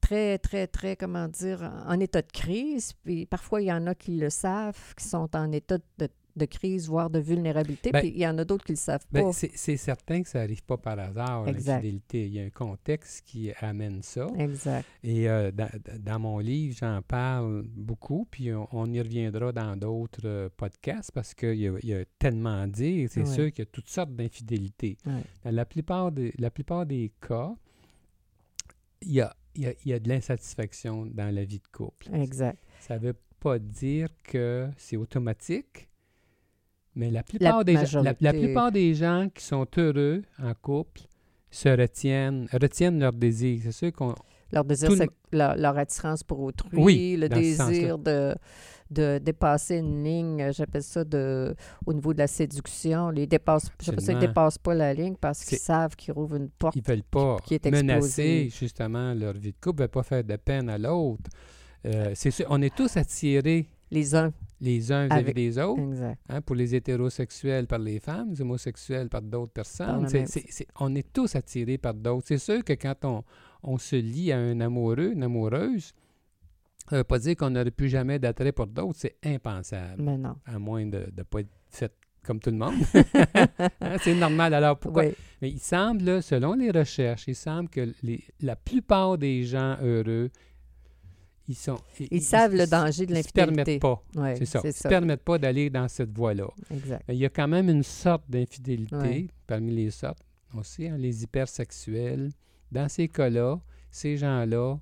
très, 0.00 0.38
très, 0.38 0.66
très, 0.66 0.96
comment 0.96 1.28
dire, 1.28 1.70
en 1.86 1.98
état 2.00 2.22
de 2.22 2.32
crise. 2.32 2.92
Puis 3.04 3.26
parfois, 3.26 3.60
il 3.60 3.66
y 3.66 3.72
en 3.72 3.86
a 3.86 3.94
qui 3.94 4.16
le 4.16 4.30
savent, 4.30 4.94
qui 4.96 5.04
sont 5.06 5.28
en 5.36 5.52
état 5.52 5.78
de, 5.98 6.08
de 6.38 6.46
crise, 6.46 6.88
voire 6.88 7.10
de 7.10 7.18
vulnérabilité. 7.18 7.90
Ben, 7.90 8.00
puis 8.00 8.08
il 8.08 8.18
y 8.18 8.26
en 8.26 8.38
a 8.38 8.44
d'autres 8.44 8.64
qui 8.64 8.72
ne 8.72 8.76
le 8.76 8.80
savent 8.80 9.04
ben, 9.12 9.24
pas. 9.24 9.32
c'est 9.32 9.76
certain 9.76 10.22
que 10.22 10.28
ça 10.28 10.38
n'arrive 10.38 10.62
pas 10.62 10.76
par 10.78 10.98
hasard, 10.98 11.44
l'infidélité. 11.44 12.26
Il 12.26 12.32
y 12.34 12.40
a 12.40 12.44
un 12.44 12.50
contexte 12.50 13.24
qui 13.26 13.52
amène 13.60 14.02
ça. 14.02 14.26
Exact. 14.38 14.86
Et 15.02 15.28
euh, 15.28 15.50
dans, 15.50 15.68
dans 15.98 16.18
mon 16.18 16.38
livre, 16.38 16.76
j'en 16.78 17.02
parle 17.02 17.62
beaucoup, 17.66 18.26
puis 18.30 18.52
on, 18.54 18.66
on 18.72 18.90
y 18.92 19.00
reviendra 19.00 19.52
dans 19.52 19.76
d'autres 19.76 20.20
euh, 20.24 20.48
podcasts 20.56 21.10
parce 21.12 21.34
qu'il 21.34 21.54
y, 21.56 21.86
y 21.86 21.92
a 21.94 22.04
tellement 22.18 22.62
à 22.62 22.66
dire. 22.66 23.08
C'est 23.10 23.26
sûr 23.26 23.50
qu'il 23.52 23.64
y 23.64 23.68
a 23.68 23.70
toutes 23.70 23.88
sortes 23.90 24.14
d'infidélités. 24.14 24.96
Dans 25.04 25.50
la 25.50 25.66
plupart 25.66 26.12
des, 26.12 26.32
la 26.38 26.50
plupart 26.50 26.86
des 26.86 27.12
cas, 27.20 27.52
il 29.02 29.12
y 29.12 29.20
a, 29.20 29.34
il 29.54 29.62
y 29.62 29.66
a- 29.66 29.74
il 29.84 29.90
y 29.90 29.92
a 29.92 29.98
de 29.98 30.08
l'insatisfaction 30.08 31.06
dans 31.06 31.34
la 31.34 31.44
vie 31.44 31.58
de 31.58 31.68
couple. 31.76 32.08
Exact. 32.14 32.58
Ça 32.80 32.98
ne 32.98 33.00
veut 33.06 33.16
pas 33.40 33.58
dire 33.58 34.08
que 34.24 34.68
c'est 34.76 34.96
automatique, 34.96 35.88
mais 36.94 37.10
la 37.10 37.22
plupart, 37.22 37.64
des, 37.64 37.86
gens- 37.86 38.02
la, 38.02 38.32
plupart 38.32 38.72
des 38.72 38.94
gens 38.94 39.28
qui 39.34 39.44
sont 39.44 39.66
heureux 39.76 40.22
en 40.42 40.52
couple 40.54 41.02
se 41.50 41.68
retiennent, 41.68 42.46
retiennent 42.52 42.98
leur 43.00 43.12
désir. 43.12 43.60
C'est 43.64 43.72
sûr 43.72 43.92
qu'on... 43.92 44.14
Leur 44.50 44.64
désir, 44.64 44.90
le- 44.90 44.96
c'est 44.96 45.08
leur, 45.32 45.56
leur 45.56 45.76
attirance 45.78 46.22
pour 46.22 46.40
autrui, 46.40 46.70
Oui, 46.72 47.16
le 47.18 47.28
désir 47.28 47.98
de, 47.98 48.34
de 48.90 49.18
dépasser 49.22 49.76
une 49.76 50.02
ligne, 50.02 50.40
euh, 50.42 50.52
j'appelle 50.52 50.82
ça 50.82 51.04
de, 51.04 51.54
au 51.84 51.92
niveau 51.92 52.14
de 52.14 52.18
la 52.18 52.26
séduction. 52.26 53.10
Les 53.10 53.26
dépassent, 53.26 53.70
j'appelle 53.80 54.00
ça, 54.02 54.12
ils 54.12 54.16
Absolument. 54.16 54.20
dépassent 54.20 54.58
pas 54.58 54.74
la 54.74 54.94
ligne 54.94 55.16
parce 55.20 55.44
qu'ils 55.44 55.58
C'est- 55.58 55.64
savent 55.64 55.94
qu'ils 55.96 56.12
rouvrent 56.14 56.36
une 56.36 56.48
porte. 56.48 56.74
Ils 56.76 56.82
ne 56.82 56.86
veulent 56.94 57.02
pas 57.02 57.36
qui 57.44 57.54
est 57.54 57.70
menacer 57.70 58.48
justement 58.58 59.12
leur 59.12 59.34
vie 59.34 59.52
de 59.52 59.56
couple, 59.60 59.80
ne 59.80 59.82
veulent 59.82 59.88
pas 59.90 60.02
faire 60.02 60.24
de 60.24 60.36
peine 60.36 60.70
à 60.70 60.78
l'autre. 60.78 61.30
Euh, 61.86 62.12
c'est 62.14 62.30
sûr, 62.30 62.46
on 62.48 62.60
est 62.62 62.74
tous 62.74 62.96
attirés 62.96 63.68
Les 63.90 64.14
uns. 64.14 64.32
Les 64.60 64.90
uns 64.92 65.04
vis-à-vis 65.06 65.20
Avec- 65.20 65.34
des 65.36 65.58
autres. 65.58 65.80
Hein, 66.28 66.40
pour 66.42 66.56
les 66.56 66.74
hétérosexuels 66.74 67.66
par 67.66 67.78
les 67.78 68.00
femmes, 68.00 68.30
les 68.30 68.40
homosexuels 68.42 69.08
par 69.08 69.22
d'autres 69.22 69.52
Par 69.52 69.64
personnes. 69.64 70.06
on 70.80 70.94
est 70.94 71.12
tous 71.12 71.36
attirés 71.36 71.78
par 71.78 71.94
d'autres. 71.94 72.26
C'est 72.26 72.38
sûr 72.38 72.64
que 72.64 72.72
quand 72.72 73.04
on, 73.04 73.22
on 73.62 73.78
se 73.78 73.96
lie 73.96 74.32
à 74.32 74.38
un 74.38 74.60
amoureux, 74.60 75.12
une 75.12 75.22
amoureuse, 75.22 75.92
ça 76.88 76.96
ne 76.96 77.00
veut 77.00 77.04
pas 77.04 77.18
dire 77.18 77.36
qu'on 77.36 77.50
n'aurait 77.50 77.70
plus 77.70 77.88
jamais 77.88 78.18
d'attrait 78.18 78.52
pour 78.52 78.66
d'autres. 78.66 78.98
C'est 78.98 79.16
impensable, 79.24 80.02
Mais 80.02 80.16
non. 80.18 80.36
à 80.46 80.58
moins 80.58 80.86
de 80.86 81.06
ne 81.16 81.22
pas 81.22 81.40
être 81.40 81.48
fait 81.68 81.92
comme 82.24 82.40
tout 82.40 82.50
le 82.50 82.56
monde. 82.56 82.74
Hein, 83.80 83.96
c'est 84.02 84.14
normal. 84.14 84.54
Alors 84.54 84.78
pourquoi? 84.78 85.04
Oui, 85.04 85.12
Mais 85.40 85.50
il 85.50 85.58
semble, 85.60 86.22
selon 86.22 86.54
les 86.54 86.70
recherches, 86.70 87.26
il 87.28 87.34
semble 87.34 87.68
que 87.68 87.92
les- 88.02 88.22
la 88.40 88.56
plupart 88.56 89.18
des 89.18 89.44
gens 89.44 89.76
heureux, 89.82 90.30
ils 91.48 91.54
sont... 91.54 91.78
ils 92.10 92.22
savent 92.22 92.54
le 92.54 92.66
danger 92.66 93.06
de 93.06 93.12
Ils 93.14 93.18
ne 93.18 93.22
se 93.22 93.28
permettent 93.32 93.56
l'infidélité. 93.66 93.78
pas. 93.80 94.02
C'est 94.36 94.44
ça. 94.44 94.60
Ils 94.62 94.66
ne 94.68 94.72
se 94.72 94.78
ça. 94.78 94.88
permettent 94.88 95.22
pas 95.24 95.38
d'aller 95.38 95.70
dans 95.70 95.88
cette 95.88 96.16
voie-là. 96.16 96.48
Exact. 96.70 97.04
Il 97.08 97.16
y 97.16 97.24
a 97.24 97.30
quand 97.30 97.48
même 97.48 97.68
une 97.70 97.82
sorte 97.82 98.24
d'infidélité 98.28 98.94
Ouais. 98.96 99.26
parmi 99.46 99.74
les 99.74 99.90
sortes. 99.90 100.18
On 100.54 100.62
sait, 100.62 100.88
hein, 100.88 100.96
les 100.98 101.22
hypersexuels. 101.24 102.30
Dans 102.70 102.88
ces 102.88 103.08
cas-là, 103.08 103.58
ces 103.90 104.16
gens-là 104.18 104.78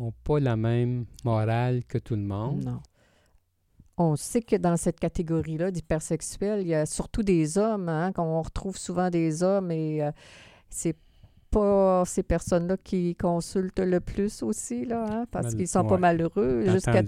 n'ont 0.00 0.12
pas 0.24 0.40
la 0.40 0.56
même 0.56 1.06
morale 1.24 1.84
que 1.84 1.98
tout 1.98 2.16
le 2.16 2.22
monde. 2.22 2.64
Non. 2.64 2.80
On 3.98 4.16
sait 4.16 4.42
que 4.42 4.56
dans 4.56 4.76
cette 4.76 4.98
catégorie-là 4.98 5.70
d'hypersexuels, 5.70 6.62
il 6.62 6.68
y 6.68 6.74
a 6.74 6.86
surtout 6.86 7.22
des 7.22 7.58
hommes, 7.58 7.88
hein, 7.88 8.10
qu'on 8.12 8.40
retrouve 8.40 8.76
souvent 8.76 9.10
des 9.10 9.42
hommes 9.42 9.70
et 9.70 10.02
euh, 10.02 10.10
c'est 10.70 10.96
pas 11.52 12.04
ces 12.06 12.22
personnes-là 12.22 12.76
qui 12.82 13.14
consultent 13.14 13.78
le 13.80 14.00
plus 14.00 14.42
aussi, 14.42 14.84
là, 14.84 15.04
hein, 15.08 15.24
parce 15.30 15.46
Mal- 15.48 15.56
qu'ils 15.56 15.68
sont 15.68 15.84
pas 15.84 15.98
malheureux 15.98 16.64
jusqu'à 16.66 17.02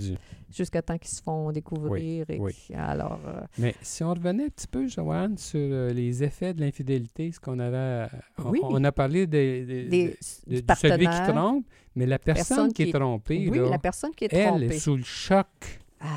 jusqu'à 0.51 0.83
temps 0.83 0.99
qu'ils 0.99 1.11
se 1.11 1.21
font 1.23 1.51
découvrir. 1.51 2.27
et 2.29 2.39
oui. 2.39 2.55
alors, 2.75 3.19
euh, 3.27 3.41
Mais 3.59 3.75
si 3.83 4.05
on 4.05 4.11
revenait 4.15 4.45
un 4.45 4.49
petit 4.51 4.69
peu, 4.69 4.87
Joanne, 4.87 5.37
sur 5.37 5.59
euh, 5.61 5.93
les 5.93 6.23
effets 6.23 6.55
de 6.55 6.61
l'infidélité, 6.61 7.33
ce 7.33 7.41
qu'on 7.41 7.59
avait... 7.59 8.07
on- 8.39 8.51
Oui. 8.51 8.61
On, 8.63 8.85
a 8.85 8.93
parlé 8.93 9.27
des, 9.27 9.65
des- 9.65 9.85
des, 9.89 10.17
de- 10.47 10.61
de 10.61 10.75
celui 10.77 11.09
qui 11.09 11.23
trompe, 11.33 11.67
mais 11.97 12.07
la 12.07 12.19
personne, 12.21 12.47
Personne 12.57 12.73
qui 12.73 12.83
est 12.85 12.93
trompée, 12.93 13.49
oui, 13.51 13.59
là, 13.59 13.69
la 13.71 13.79
personne 13.81 14.13
qui 14.15 14.27
est 14.27 14.33
elle 14.33 14.47
trompée. 14.47 14.67
est 14.67 14.79
sous 14.79 14.97
le 14.97 15.03
choc. 15.03 15.47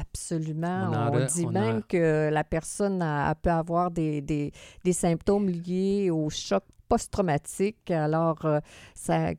Absolument. 0.01 0.89
On 0.91 0.95
On, 0.95 1.11
re- 1.19 1.33
dit 1.33 1.45
on 1.47 1.51
même 1.51 1.81
que 1.83 2.29
la 2.29 2.43
personne 2.43 3.01
a- 3.01 3.29
elle 3.29 3.35
peut 3.41 3.49
avoir 3.49 3.89
des, 3.89 4.21
des, 4.21 4.51
des 4.83 4.93
symptômes 4.93 5.49
liés 5.49 6.09
au 6.11 6.29
choc 6.29 6.63
post-traumatique. 6.87 7.91
Alors, 7.91 8.45
euh, 8.45 8.59
ça, 8.93 9.31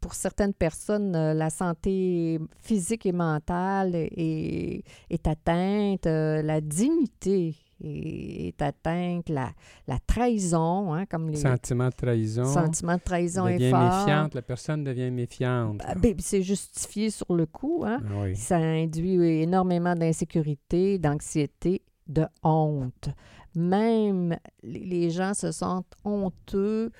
pour 0.00 0.14
certaines 0.14 0.54
personnes, 0.54 1.14
euh, 1.16 1.34
la 1.34 1.50
santé 1.50 2.38
physique 2.58 3.06
et 3.06 3.12
mentale 3.12 3.94
est, 3.94 4.82
est 5.10 5.26
atteinte, 5.26 6.06
euh, 6.06 6.42
la 6.42 6.60
dignité 6.60 7.54
est, 7.82 8.48
est 8.48 8.62
atteinte, 8.62 9.28
la, 9.28 9.50
la 9.86 9.98
trahison, 10.06 10.92
hein, 10.94 11.06
comme 11.06 11.30
les 11.30 11.36
Sentiment 11.36 11.88
de 11.88 11.94
trahison. 11.94 12.44
sentiments 12.44 12.96
de 12.96 13.02
trahison 13.02 13.44
devient 13.44 13.64
est 13.64 13.70
fort. 13.70 13.98
méfiante. 14.06 14.34
La 14.34 14.42
personne 14.42 14.84
devient 14.84 15.10
méfiante. 15.10 15.80
Ah, 15.84 15.94
ben, 15.94 16.14
c'est 16.18 16.42
justifié 16.42 17.10
sur 17.10 17.32
le 17.34 17.46
coup. 17.46 17.84
Hein. 17.86 18.00
Ah 18.04 18.22
oui. 18.24 18.36
Ça 18.36 18.56
induit 18.56 19.14
énormément 19.42 19.94
d'insécurité, 19.94 20.98
d'anxiété, 20.98 21.82
de 22.08 22.24
honte. 22.42 23.10
Même 23.54 24.36
les 24.62 25.10
gens 25.10 25.34
se 25.34 25.50
sentent 25.52 25.94
honteux, 26.04 26.90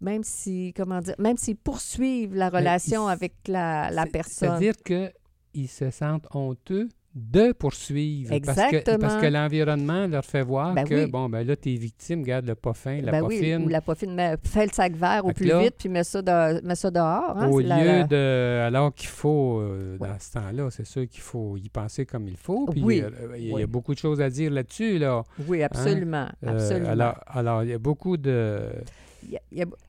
même 0.00 0.22
si, 0.24 0.72
comment 0.76 1.00
dire, 1.00 1.14
même 1.18 1.36
s'ils 1.36 1.56
poursuivent 1.56 2.34
la 2.34 2.50
Ben, 2.50 2.58
relation 2.58 3.06
avec 3.08 3.34
la, 3.48 3.90
la 3.90 4.04
C'est- 4.04 4.10
personne. 4.10 4.48
C'est-à-dire 4.60 4.74
qu'ils 5.52 5.68
se 5.68 5.90
sentent 5.90 6.26
honteux 6.34 6.88
de 7.14 7.52
poursuivre. 7.52 8.30
Parce 8.44 8.56
que, 8.58 8.62
Exactement. 8.76 8.98
parce 8.98 9.16
que 9.22 9.26
l'environnement 9.26 10.06
leur 10.08 10.24
fait 10.24 10.42
voir 10.42 10.74
Ben 10.74 10.84
que, 10.84 11.04
oui. 11.04 11.10
bon, 11.10 11.28
ben 11.28 11.46
là, 11.46 11.54
t'es 11.54 11.74
victime, 11.74 12.22
garde 12.24 12.46
le 12.46 12.56
pas 12.56 12.72
fin, 12.72 13.00
la 13.00 13.12
Ben 13.12 13.20
pas 13.20 13.26
oui, 13.26 13.54
ou 13.56 13.68
la 13.68 13.80
poffine, 13.80 14.14
mais 14.14 14.36
fais 14.44 14.66
le 14.66 14.72
sac 14.72 14.94
vert 14.96 15.24
au 15.24 15.32
plus 15.32 15.46
là, 15.46 15.60
vite, 15.62 15.74
puis 15.78 15.88
mets 15.88 16.02
ça, 16.02 16.22
de- 16.22 16.60
mets 16.66 16.74
ça 16.74 16.90
dehors. 16.90 17.36
hein, 17.38 17.48
Au 17.48 17.60
la- 17.60 17.78
lieu 17.78 17.86
la- 17.86 18.04
de. 18.04 18.60
Alors 18.66 18.92
qu'il 18.92 19.08
faut, 19.10 19.60
euh, 19.60 19.96
Ouais. 19.98 20.08
dans 20.08 20.18
ce 20.18 20.32
temps-là, 20.32 20.70
c'est 20.70 20.86
sûr 20.86 21.06
qu'il 21.08 21.20
faut 21.20 21.56
y 21.56 21.68
penser 21.68 22.04
comme 22.04 22.26
il 22.26 22.36
faut. 22.36 22.66
Puis 22.66 22.82
Oui. 22.82 23.02
euh, 23.02 23.10
il 23.38 23.48
y 23.48 23.62
a 23.62 23.66
beaucoup 23.68 23.94
de 23.94 23.98
choses 24.00 24.20
à 24.20 24.28
dire 24.28 24.50
là-dessus, 24.50 24.98
là. 24.98 25.22
Oui, 25.46 25.62
absolument. 25.62 26.26
Euh, 26.44 26.48
absolument. 26.50 26.88
alors, 26.90 27.20
alors, 27.28 27.62
il 27.62 27.70
y 27.70 27.74
a 27.74 27.78
beaucoup 27.78 28.16
de. 28.16 28.60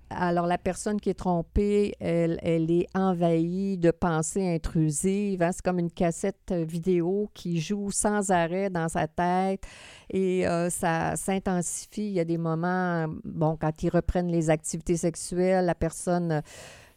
Alors, 0.10 0.46
la 0.46 0.58
personne 0.58 1.02
qui 1.02 1.10
est 1.10 1.16
trompée, 1.16 1.96
elle, 2.00 2.40
elle 2.44 2.70
est 2.70 2.88
envahie 2.94 3.78
de 3.78 3.92
pensées 3.92 4.48
intrusives. 4.56 5.42
hein. 5.42 5.52
C'est 5.52 5.64
comme 5.64 5.80
une 5.80 5.92
cassette 5.92 6.52
euh, 6.52 6.64
vidéo 6.64 7.30
qui 7.34 7.60
joue 7.60 7.90
sans 7.92 8.30
arrêt 8.30 8.70
dans 8.70 8.88
sa 8.88 9.08
tête 9.08 9.64
et 10.12 10.48
euh, 10.48 10.70
ça 10.70 11.16
s'intensifie. 11.16 12.08
Il 12.08 12.14
y 12.14 12.20
a 12.20 12.26
des 12.26 12.38
moments, 12.38 13.08
bon, 13.24 13.58
quand 13.60 13.84
ils 13.84 13.90
reprennent 13.90 14.32
les 14.32 14.50
activités 14.50 14.98
sexuelles, 14.98 15.66
la 15.66 15.76
personne 15.76 16.42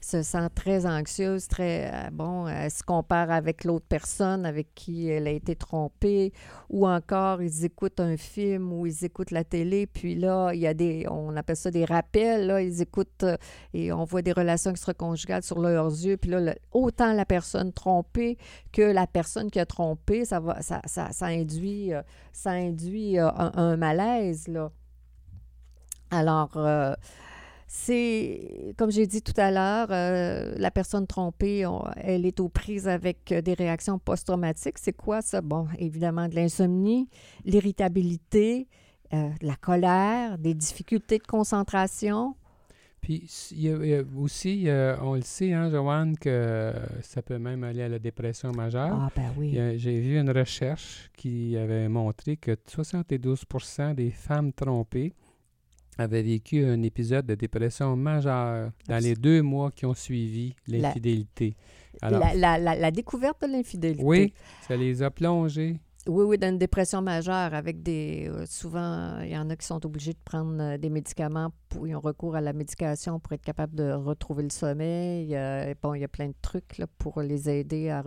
se 0.00 0.22
sent 0.22 0.48
très 0.54 0.86
anxieuse, 0.86 1.48
très, 1.48 1.90
euh, 1.92 2.10
bon, 2.12 2.46
elle 2.46 2.70
se 2.70 2.82
compare 2.82 3.30
avec 3.30 3.64
l'autre 3.64 3.86
personne 3.88 4.46
avec 4.46 4.74
qui 4.74 5.08
elle 5.08 5.26
a 5.26 5.30
été 5.30 5.56
trompée, 5.56 6.32
ou 6.70 6.86
encore 6.86 7.42
ils 7.42 7.64
écoutent 7.64 8.00
un 8.00 8.16
film 8.16 8.72
ou 8.72 8.86
ils 8.86 9.04
écoutent 9.04 9.32
la 9.32 9.44
télé, 9.44 9.86
puis 9.86 10.14
là, 10.14 10.52
il 10.52 10.60
y 10.60 10.66
a 10.66 10.74
des, 10.74 11.06
on 11.10 11.36
appelle 11.36 11.56
ça 11.56 11.70
des 11.70 11.84
rappels, 11.84 12.46
là, 12.46 12.62
ils 12.62 12.80
écoutent 12.80 13.24
euh, 13.24 13.36
et 13.74 13.92
on 13.92 14.04
voit 14.04 14.22
des 14.22 14.32
relations 14.32 14.70
extra-conjugales 14.70 15.42
sur 15.42 15.58
leurs 15.58 15.90
yeux, 15.90 16.16
puis 16.16 16.30
là, 16.30 16.54
autant 16.72 17.12
la 17.12 17.24
personne 17.24 17.72
trompée 17.72 18.38
que 18.72 18.82
la 18.82 19.06
personne 19.06 19.50
qui 19.50 19.60
a 19.60 19.66
trompé, 19.66 20.24
ça, 20.24 20.40
va, 20.40 20.62
ça, 20.62 20.80
ça, 20.84 21.12
ça 21.12 21.26
induit, 21.26 21.92
euh, 21.92 22.02
ça 22.32 22.50
induit 22.50 23.18
euh, 23.18 23.28
un, 23.30 23.76
malaise, 23.76 24.48
là. 24.48 24.70
Alors, 26.10 26.56
euh, 26.56 26.94
c'est, 27.70 28.74
comme 28.78 28.90
j'ai 28.90 29.06
dit 29.06 29.20
tout 29.20 29.34
à 29.36 29.50
l'heure, 29.50 29.88
euh, 29.90 30.54
la 30.56 30.70
personne 30.70 31.06
trompée, 31.06 31.66
on- 31.66 31.84
elle 31.96 32.24
est 32.24 32.40
aux 32.40 32.48
prises 32.48 32.88
avec 32.88 33.30
euh, 33.30 33.42
des 33.42 33.52
réactions 33.52 33.98
post-traumatiques. 33.98 34.78
C'est 34.78 34.94
quoi 34.94 35.20
ça? 35.20 35.42
Bon, 35.42 35.68
évidemment, 35.78 36.28
de 36.28 36.34
l'insomnie, 36.34 37.08
l'irritabilité, 37.44 38.68
euh, 39.12 39.28
de 39.40 39.46
la 39.46 39.56
colère, 39.56 40.38
des 40.38 40.54
difficultés 40.54 41.18
de 41.18 41.26
concentration. 41.26 42.34
Puis, 43.00 43.28
il 43.52 43.60
y 43.62 43.70
a, 43.70 43.76
il 43.76 43.88
y 43.90 43.94
a 43.94 44.02
aussi, 44.16 44.68
euh, 44.68 44.96
on 45.02 45.14
le 45.14 45.20
sait, 45.22 45.52
hein, 45.52 45.70
Joanne, 45.70 46.16
que 46.18 46.72
ça 47.02 47.22
peut 47.22 47.38
même 47.38 47.62
aller 47.64 47.82
à 47.82 47.88
la 47.88 47.98
dépression 47.98 48.50
majeure. 48.50 48.90
Ah, 48.92 49.10
ben 49.14 49.30
oui. 49.38 49.56
J'ai 49.76 50.00
vu 50.00 50.18
une 50.18 50.30
recherche 50.30 51.10
qui 51.16 51.56
avait 51.56 51.88
montré 51.88 52.36
que 52.36 52.56
72 52.66 53.44
des 53.94 54.10
femmes 54.10 54.52
trompées 54.52 55.12
avaient 55.98 56.22
vécu 56.22 56.64
un 56.64 56.80
épisode 56.82 57.26
de 57.26 57.34
dépression 57.34 57.96
majeure 57.96 58.70
dans 58.88 59.02
les 59.02 59.14
deux 59.14 59.42
mois 59.42 59.70
qui 59.72 59.84
ont 59.84 59.94
suivi 59.94 60.54
La- 60.66 60.78
l'infidélité. 60.78 61.54
Alors, 62.00 62.20
La, 62.20 62.34
la- 62.34 62.58
la- 62.58 62.76
la 62.76 62.90
découverte 62.90 63.42
de 63.42 63.48
l'infidélité. 63.52 64.02
oui, 64.04 64.32
ça 64.66 64.76
les 64.76 65.02
a 65.02 65.10
plongés. 65.10 65.80
Oui, 66.08 66.24
oui, 66.24 66.38
dans 66.38 66.48
une 66.48 66.58
dépression 66.58 67.02
majeure 67.02 67.52
avec 67.52 67.82
des... 67.82 68.28
euh, 68.30 68.46
souvent, 68.46 69.18
il 69.20 69.28
y 69.28 69.36
en 69.36 69.50
a 69.50 69.56
qui 69.56 69.66
sont 69.66 69.84
obligés 69.84 70.14
de 70.14 70.18
prendre 70.24 70.56
euh, 70.58 70.78
des 70.78 70.88
médicaments, 70.88 71.52
pour, 71.68 71.86
ils 71.86 71.94
ont 71.94 72.00
recours 72.00 72.34
à 72.34 72.40
la 72.40 72.54
médication 72.54 73.20
pour 73.20 73.34
être 73.34 73.44
capable 73.44 73.74
de 73.74 73.92
retrouver 73.92 74.42
le 74.42 74.50
sommeil. 74.50 75.36
Euh, 75.36 75.74
bon, 75.82 75.92
il 75.92 76.00
y 76.00 76.04
a 76.04 76.08
plein 76.08 76.28
de 76.28 76.34
trucs 76.40 76.78
là, 76.78 76.86
pour 76.98 77.20
les 77.20 77.50
aider 77.50 77.90
à, 77.90 78.02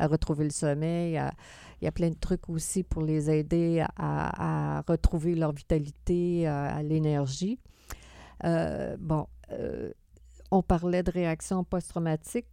retrouver 0.00 0.44
le 0.44 0.50
sommeil. 0.50 1.12
il 1.80 1.84
y 1.84 1.88
a 1.88 1.92
plein 1.92 2.10
de 2.10 2.18
trucs 2.18 2.48
aussi 2.48 2.82
pour 2.82 3.02
les 3.02 3.30
aider 3.30 3.86
à, 3.96 4.82
retrouver 4.88 5.36
leur 5.36 5.52
vitalité, 5.52 6.48
à, 6.48 6.74
à 6.74 6.82
l'énergie. 6.82 7.60
Euh, 8.44 8.96
bon, 8.98 9.26
euh, 9.52 9.92
on 10.50 10.62
parlait 10.62 11.02
de 11.02 11.10
réaction 11.10 11.64
post-traumatique. 11.64 12.46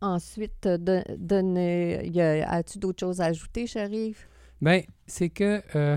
Ensuite, 0.00 0.66
euh, 0.66 0.78
de, 0.78 1.02
donner- 1.18 2.10
a- 2.20 2.52
as-tu 2.54 2.78
d'autres 2.78 3.00
choses 3.00 3.20
à 3.20 3.26
ajouter, 3.26 3.66
Chérif? 3.66 4.28
Bien, 4.60 4.82
c'est 5.06 5.28
que 5.30 5.62
euh, 5.76 5.96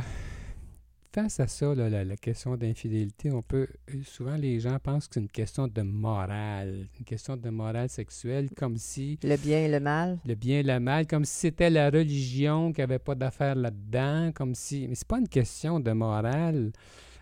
face 1.13 1.39
à 1.39 1.47
ça, 1.47 1.73
là, 1.75 1.89
la, 1.89 2.03
la 2.03 2.17
question 2.17 2.55
d'infidélité, 2.57 3.31
on 3.31 3.41
peut. 3.41 3.67
Souvent, 4.03 4.35
les 4.35 4.59
gens 4.59 4.77
pensent 4.79 5.07
que 5.07 5.13
c'est 5.15 5.19
une 5.21 5.27
question 5.29 5.67
de 5.67 5.81
morale, 5.81 6.87
une 6.99 7.05
question 7.05 7.37
de 7.37 7.49
morale 7.49 7.89
sexuelle, 7.89 8.49
comme 8.55 8.77
si 8.77 9.19
Le 9.23 9.37
bien 9.37 9.59
et 9.59 9.69
le 9.69 9.79
mal? 9.79 10.17
le 10.25 10.35
bien 10.35 10.59
et 10.59 10.63
le 10.63 10.79
mal, 10.79 11.07
comme 11.07 11.23
si 11.25 11.35
c'était 11.35 11.69
la 11.69 11.89
religion 11.89 12.71
qui 12.73 12.81
n'avait 12.81 12.99
pas 12.99 13.15
d'affaires 13.15 13.55
là-dedans, 13.55 14.31
comme 14.33 14.55
si. 14.55 14.87
Mais 14.87 14.95
c'est 14.95 15.07
pas 15.07 15.19
une 15.19 15.29
question 15.29 15.79
de 15.79 15.91
morale 15.91 16.71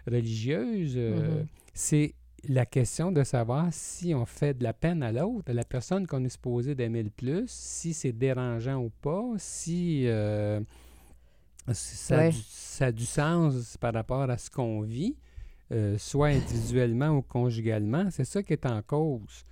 religieuse. 0.07 0.93
euh, 0.97 1.41
Mhm. 1.41 1.47
C'est 1.73 2.13
la 2.47 2.65
question 2.65 3.11
de 3.11 3.23
savoir 3.23 3.67
si 3.71 4.13
on 4.15 4.25
fait 4.25 4.57
de 4.57 4.63
la 4.63 4.73
peine 4.73 5.03
à 5.03 5.11
l'autre, 5.11 5.51
à 5.51 5.53
la 5.53 5.63
personne 5.63 6.07
qu'on 6.07 6.23
est 6.23 6.29
supposé 6.29 6.75
d'aimer 6.75 7.03
le 7.03 7.09
plus, 7.09 7.47
si 7.47 7.93
c'est 7.93 8.11
dérangeant 8.11 8.81
ou 8.81 8.91
pas, 9.01 9.23
si, 9.37 10.07
euh, 10.07 10.59
si 11.71 11.95
ça, 11.97 12.19
a 12.19 12.29
du, 12.29 12.37
ça 12.37 12.85
a 12.87 12.91
du 12.91 13.05
sens 13.05 13.77
par 13.77 13.93
rapport 13.93 14.29
à 14.29 14.37
ce 14.37 14.49
qu'on 14.49 14.81
vit, 14.81 15.15
euh, 15.71 15.97
soit 15.97 16.29
individuellement 16.29 17.09
ou 17.09 17.21
conjugalement. 17.21 18.09
C'est 18.09 18.25
ça 18.25 18.41
qui 18.41 18.53
est 18.53 18.65
en 18.65 18.81
cause. 18.81 19.45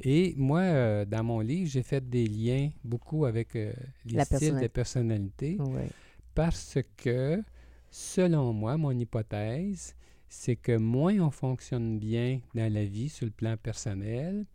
Et 0.00 0.34
moi, 0.36 0.60
euh, 0.60 1.04
dans 1.04 1.22
mon 1.22 1.40
livre, 1.40 1.68
j'ai 1.70 1.82
fait 1.82 2.08
des 2.08 2.26
liens 2.26 2.70
beaucoup 2.84 3.26
avec 3.26 3.54
les 3.54 3.72
La 4.12 4.24
styles 4.24 4.60
de 4.60 4.66
personnalité. 4.68 5.58
parce 6.34 6.78
que, 6.96 7.42
selon 7.90 8.52
moi, 8.52 8.76
mon 8.76 8.92
hypothèse, 8.92 9.94
c'est 10.28 10.56
que 10.56 10.76
moins 10.76 11.18
on 11.20 11.30
fonctionne 11.30 11.98
bien 11.98 12.40
dans 12.54 12.72
la 12.72 12.84
vie 12.84 13.08
sur 13.08 13.24
le 13.26 13.32
plan 13.32 13.56
personnel, 13.56 14.46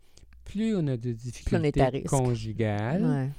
plus 0.44 0.74
on 0.76 0.86
a 0.88 0.96
de 0.96 1.12
difficultés 1.12 2.02
conjugales 2.04 3.04
Ouais. 3.04 3.30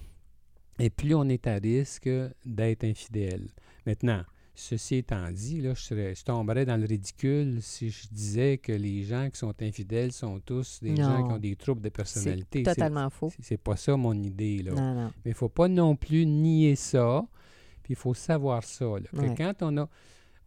et 0.80 0.90
plus 0.90 1.14
on 1.16 1.28
est 1.30 1.46
à 1.48 1.56
risque 1.56 2.10
d'être 2.46 2.84
infidèle. 2.84 3.48
Maintenant, 3.86 4.24
ceci 4.56 4.96
étant 4.98 5.30
dit, 5.32 5.62
là, 5.62 5.74
je, 5.74 5.82
serais- 5.82 6.16
je 6.16 6.24
tomberais 6.24 6.66
dans 6.66 6.78
le 6.78 6.86
ridicule 6.86 7.58
si 7.62 7.90
je 7.90 8.08
disais 8.12 8.58
que 8.58 8.72
les 8.72 9.04
gens 9.04 9.30
qui 9.30 9.38
sont 9.40 9.54
infidèles 9.62 10.12
sont 10.12 10.40
tous 10.40 10.80
des 10.82 10.96
gens 10.96 11.28
qui 11.28 11.34
ont 11.34 11.38
des 11.40 11.56
troubles 11.56 11.82
de 11.82 11.90
personnalité. 11.90 12.60
C'est 12.66 12.76
totalement 12.76 13.10
faux. 13.10 13.32
c'est- 13.42 13.58
pas 13.58 13.76
ça 13.76 13.96
mon 13.98 14.14
idée. 14.14 14.60
Là. 14.64 14.72
Non, 14.74 14.94
non. 14.94 15.12
Mais 15.26 15.32
il 15.32 15.34
ne 15.34 15.36
faut 15.36 15.50
pas 15.50 15.68
non 15.68 15.96
plus 15.96 16.26
nier 16.26 16.76
ça. 16.76 17.26
Puis 17.84 17.94
il 17.94 17.98
faut 17.98 18.14
savoir 18.14 18.64
ça. 18.64 18.86
là, 18.86 19.00
Ouais. 19.14 19.34
quand 19.36 19.54
on 19.64 19.78
a. 19.78 19.90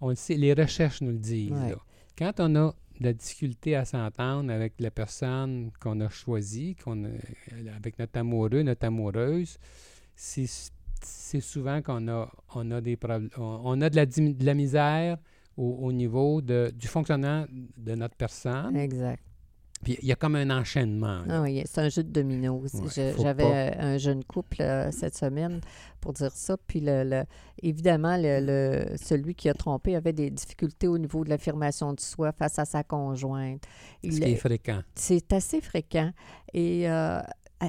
On 0.01 0.09
le 0.11 0.15
sait, 0.15 0.35
les 0.37 0.53
recherches 0.55 1.01
nous 1.01 1.13
le 1.13 1.19
disent. 1.19 1.53
Ouais. 1.53 1.71
là. 1.71 1.77
Quand 2.19 2.33
on 2.41 2.55
a 2.57 2.75
de 3.01 3.05
la 3.05 3.13
difficulté 3.13 3.75
à 3.75 3.85
s'entendre 3.85 4.53
avec 4.53 4.75
la 4.79 4.91
personne 4.91 5.71
qu'on 5.81 6.01
a 6.01 6.09
choisie, 6.09 6.77
qu'on 6.77 7.05
a- 7.05 7.09
avec 7.77 7.99
notre 7.99 8.19
amoureux, 8.19 8.63
notre 8.63 8.85
amoureuse, 8.87 9.59
c'est 10.15 10.47
c'est 11.07 11.41
souvent 11.41 11.83
qu'on 11.83 12.09
a, 12.09 12.33
on 12.55 12.71
a 12.71 12.81
des 12.81 12.97
problèmes. 12.97 13.29
On, 13.37 13.61
on 13.65 13.81
a 13.83 13.91
de 13.91 13.97
la, 13.97 14.07
dim- 14.07 14.33
de 14.35 14.45
la 14.47 14.55
misère 14.55 15.19
au, 15.57 15.65
au 15.83 15.93
niveau 15.93 16.41
de, 16.41 16.73
du 16.75 16.87
fonctionnement 16.87 17.45
de 17.77 17.95
notre 17.95 18.15
personne. 18.17 18.75
Exact. 18.75 19.23
Puis 19.85 19.99
il 20.03 20.09
y 20.09 20.13
a 20.13 20.17
comme 20.17 20.35
un 20.37 20.51
enchaînement. 20.51 21.23
là. 21.23 21.25
Ah 21.29 21.43
oui, 21.43 21.63
c'est 21.67 21.81
un 21.81 21.89
jeu 21.89 22.03
de 22.03 22.11
dominos. 22.11 22.73
Ouais, 22.75 22.81
Je- 22.97 23.13
faut 23.17 23.23
J'avais 23.23 23.45
pas- 23.75 23.83
un 23.85 23.99
jeune 23.99 24.25
couple 24.25 24.63
euh, 24.63 24.91
cette 24.91 25.17
semaine 25.17 25.61
pour 26.01 26.13
dire 26.13 26.33
ça. 26.33 26.57
Puis, 26.67 26.81
le, 26.81 27.05
le- 27.05 27.25
évidemment, 27.63 28.17
le, 28.19 28.87
celui 28.97 29.35
qui 29.35 29.49
a 29.49 29.55
trompé 29.55 29.95
avait 29.97 30.13
des 30.13 30.31
difficultés 30.31 30.89
au 30.89 30.99
niveau 30.99 31.25
de 31.25 31.31
l'affirmation 31.31 31.93
de 31.93 32.01
soi 32.01 32.33
face 32.33 32.59
à 32.59 32.65
sa 32.65 32.83
conjointe. 32.83 33.63
Ce 34.03 34.09
qui 34.09 34.23
est 34.23 34.37
fréquent. 34.37 34.81
c'est 34.95 35.33
assez 35.33 35.61
fréquent. 35.61 36.11
Et 36.53 36.89
euh, 36.91 37.21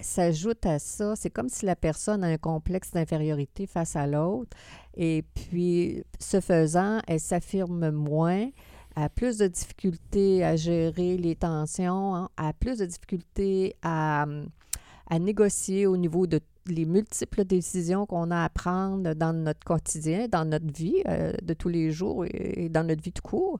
s'ajoute 0.01 0.65
à 0.65 0.79
ça, 0.79 1.15
c'est 1.15 1.29
comme 1.29 1.49
si 1.49 1.65
la 1.65 1.75
personne 1.75 2.23
a 2.23 2.27
un 2.27 2.37
complexe 2.37 2.91
d'infériorité 2.91 3.65
face 3.67 3.95
à 3.95 4.07
l'autre. 4.07 4.55
Et 4.97 5.23
puis, 5.33 6.03
ce 6.19 6.41
faisant, 6.41 6.99
elle 7.07 7.19
s'affirme 7.19 7.91
moins, 7.91 8.49
a 8.95 9.09
plus 9.09 9.37
de 9.37 9.47
difficultés 9.47 10.43
à 10.43 10.55
gérer 10.55 11.17
les 11.17 11.35
tensions, 11.35 12.15
hein, 12.15 12.29
a 12.37 12.53
plus 12.53 12.77
de 12.79 12.85
difficultés 12.85 13.75
à, 13.81 14.25
à 15.09 15.19
négocier 15.19 15.87
au 15.87 15.97
niveau 15.97 16.27
de 16.27 16.39
les 16.67 16.85
multiples 16.85 17.45
décisions 17.45 18.05
qu'on 18.05 18.31
a 18.31 18.43
à 18.43 18.49
prendre 18.49 19.13
dans 19.13 19.33
notre 19.33 19.63
quotidien, 19.63 20.27
dans 20.27 20.45
notre 20.45 20.71
vie 20.73 21.01
euh, 21.07 21.33
de 21.43 21.53
tous 21.53 21.69
les 21.69 21.91
jours 21.91 22.25
et, 22.25 22.69
dans 22.69 22.83
notre 22.83 23.03
vie 23.03 23.11
de 23.11 23.19
cours. 23.19 23.59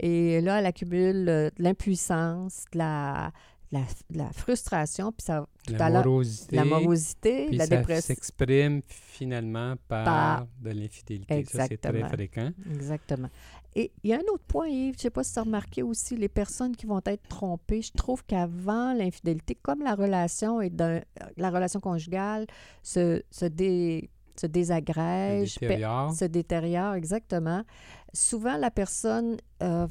Et 0.00 0.40
là, 0.40 0.58
elle 0.58 0.66
accumule 0.66 1.28
euh, 1.28 1.50
de 1.56 1.62
l'impuissance, 1.62 2.64
de 2.72 2.78
la, 2.78 3.32
la, 3.72 3.80
la 4.14 4.30
frustration, 4.32 5.10
puis 5.12 5.24
ça, 5.24 5.46
tout 5.66 5.72
La 5.72 5.86
à 5.86 5.90
l'heure, 5.90 6.04
morosité. 6.04 6.56
la 6.56 6.64
morosité, 6.66 7.46
puis 7.46 7.56
la 7.56 7.66
ça 7.66 7.76
dépression. 7.78 8.14
s'exprime 8.14 8.82
finalement 8.86 9.74
par, 9.88 10.04
Par- 10.04 10.46
de 10.60 10.70
l'infidélité. 10.70 11.44
Ça, 11.46 11.66
c'est 11.66 11.78
très 11.78 11.90
Exactement. 11.90 12.08
fréquent. 12.08 12.50
Exactement. 12.74 13.28
Et 13.74 13.90
il 14.04 14.10
y 14.10 14.12
a 14.12 14.16
un 14.18 14.32
autre 14.32 14.44
point, 14.46 14.68
Yves, 14.68 14.92
je 14.94 14.98
ne 14.98 15.02
sais 15.02 15.10
pas 15.10 15.24
si 15.24 15.32
tu 15.32 15.38
as 15.38 15.42
remarqué 15.42 15.82
aussi, 15.82 16.16
les 16.16 16.28
personnes 16.28 16.76
qui 16.76 16.84
vont 16.84 17.00
être 17.06 17.26
trompées, 17.28 17.80
je 17.80 17.92
trouve 17.92 18.22
qu'avant 18.24 18.92
l'infidélité, 18.92 19.54
comme 19.54 19.80
la 19.82 19.94
relation 19.94 20.60
est 20.60 20.68
d'un, 20.70 21.00
la 21.38 21.50
relation 21.50 21.80
conjugale 21.80 22.46
se, 22.82 23.22
se, 23.30 23.46
dé- 23.46 24.10
se 24.38 24.46
désagrège, 24.46 25.54
détériore. 25.58 26.12
se 26.12 26.24
détériore, 26.26 26.94
exactement. 26.94 27.62
Souvent, 28.14 28.56
la 28.58 28.70
personne 28.70 29.38
euh, 29.62 29.86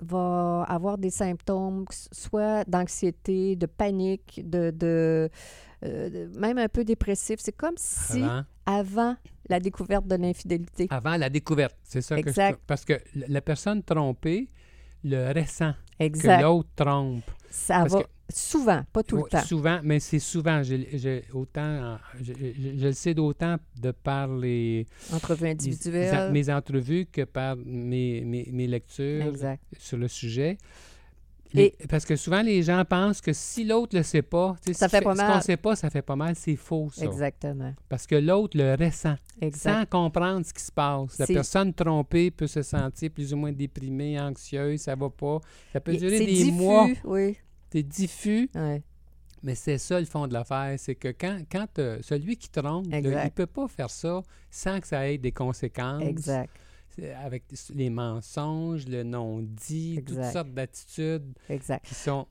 va, 0.00 0.62
avoir 0.62 0.96
des 0.96 1.10
symptômes, 1.10 1.84
que 1.86 1.94
soit 2.12 2.64
d'anxiété, 2.64 3.56
de 3.56 3.66
panique, 3.66 4.40
de, 4.44 4.70
de, 4.70 5.28
euh, 5.84 6.08
de- 6.10 6.38
même 6.38 6.56
un 6.58 6.68
peu 6.68 6.82
dépressif. 6.84 7.40
C'est 7.40 7.52
comme 7.56 7.74
si 7.76 8.22
Avant, 8.22 8.44
avant 8.64 9.16
la 9.50 9.60
découverte 9.60 10.06
de 10.06 10.14
l'infidélité. 10.16 10.86
avant 10.90 11.16
la 11.16 11.28
découverte. 11.28 11.76
C'est 11.82 12.00
ça 12.00 12.16
que 12.16 12.22
je 12.22 12.28
Exact. 12.28 12.60
Parce 12.66 12.84
que 12.84 12.94
la 13.14 13.40
personne 13.42 13.82
trompée 13.82 14.48
le 15.04 15.32
ressent 15.38 15.72
que 15.98 16.04
Exact. 16.04 16.42
l'autre 16.42 16.68
trompe. 16.74 17.24
Ça 17.50 17.80
Parce 17.80 17.92
va 17.92 18.02
que- 18.02 18.08
souvent, 18.30 18.82
pas 18.92 19.02
tout 19.02 19.16
le 19.16 19.22
temps. 19.24 19.42
Souvent, 19.42 19.80
mais 19.82 20.00
c'est 20.00 20.18
souvent. 20.18 20.62
Je, 20.62 20.76
je- 20.94 21.22
autant, 21.32 21.98
je, 22.20 22.32
je- 22.32 22.78
je 22.78 22.84
le 22.86 22.92
sais 22.92 23.14
d'autant 23.14 23.56
de 23.80 23.90
par 23.90 24.28
les, 24.28 24.86
Entrevue 25.12 25.44
les- 25.44 25.50
individuelle. 25.52 26.32
mes 26.32 26.50
entrevues 26.50 27.06
que 27.10 27.22
par 27.22 27.56
mes, 27.56 28.20
mes, 28.22 28.48
mes 28.52 28.66
lectures 28.66 29.26
Exact. 29.26 29.62
sur 29.78 29.96
le 29.98 30.08
sujet. 30.08 30.58
Et- 31.54 31.74
Les- 31.80 31.86
parce 31.88 32.04
que 32.04 32.14
souvent, 32.14 32.42
les 32.42 32.62
gens 32.62 32.84
pensent 32.84 33.22
que 33.22 33.32
si 33.32 33.64
l'autre 33.64 33.94
ne 33.94 34.00
le 34.00 34.04
sait 34.04 34.20
pas, 34.20 34.54
Ça 34.70 34.86
qui 34.86 34.90
fait 34.96 35.00
pas 35.00 35.14
Ce 35.14 35.18
qu'on 35.20 35.26
mal. 35.26 35.36
ne 35.38 35.42
sait 35.42 35.56
pas, 35.56 35.76
ça 35.76 35.88
fait 35.88 36.02
pas 36.02 36.14
mal. 36.16 36.34
C'est 36.36 36.56
faux, 36.56 36.90
ça. 36.92 37.06
Exactement. 37.06 37.72
Parce 37.88 38.06
que 38.06 38.16
l'autre 38.16 38.58
le 38.58 38.74
ressent 38.74 39.16
Exact. 39.40 39.72
sans 39.80 39.86
comprendre 39.86 40.44
ce 40.44 40.52
qui 40.52 40.62
se 40.62 40.70
passe. 40.70 41.18
La 41.18 41.26
personne 41.26 41.72
trompée 41.72 42.30
peut 42.30 42.46
se 42.46 42.60
sentir 42.60 43.10
plus 43.10 43.32
ou 43.32 43.38
moins 43.38 43.52
déprimée, 43.52 44.20
anxieuse, 44.20 44.80
ça 44.82 44.94
va 44.94 45.08
pas. 45.08 45.40
Ça 45.72 45.80
peut 45.80 45.96
durer 45.96 46.18
des 46.18 46.26
diffus, 46.26 46.52
mois. 46.52 46.86
oui. 47.04 47.38
C'est 47.70 47.82
diffus, 47.82 48.50
Ouais. 48.54 48.82
mais 49.42 49.54
c'est 49.54 49.78
ça 49.78 49.98
le 50.00 50.06
fond 50.06 50.26
de 50.26 50.32
l'affaire. 50.32 50.74
C'est 50.78 50.94
que 50.94 51.08
quand, 51.08 51.40
quand 51.50 51.78
euh, 51.78 51.98
celui 52.02 52.36
qui 52.36 52.48
trompe, 52.48 52.86
là, 52.90 53.24
il 53.24 53.30
peut 53.30 53.46
pas 53.46 53.68
faire 53.68 53.90
ça 53.90 54.22
sans 54.50 54.80
que 54.80 54.86
ça 54.86 55.08
ait 55.08 55.18
des 55.18 55.32
conséquences. 55.32 56.02
Exact. 56.02 56.50
Avec 57.22 57.44
les 57.74 57.90
mensonges, 57.90 58.86
le 58.88 59.04
non-dit, 59.04 60.02
toutes 60.04 60.24
sortes 60.24 60.52
d'attitudes 60.52 61.32
Exact. 61.48 61.84
qui 61.84 61.94
sont... 61.94 62.26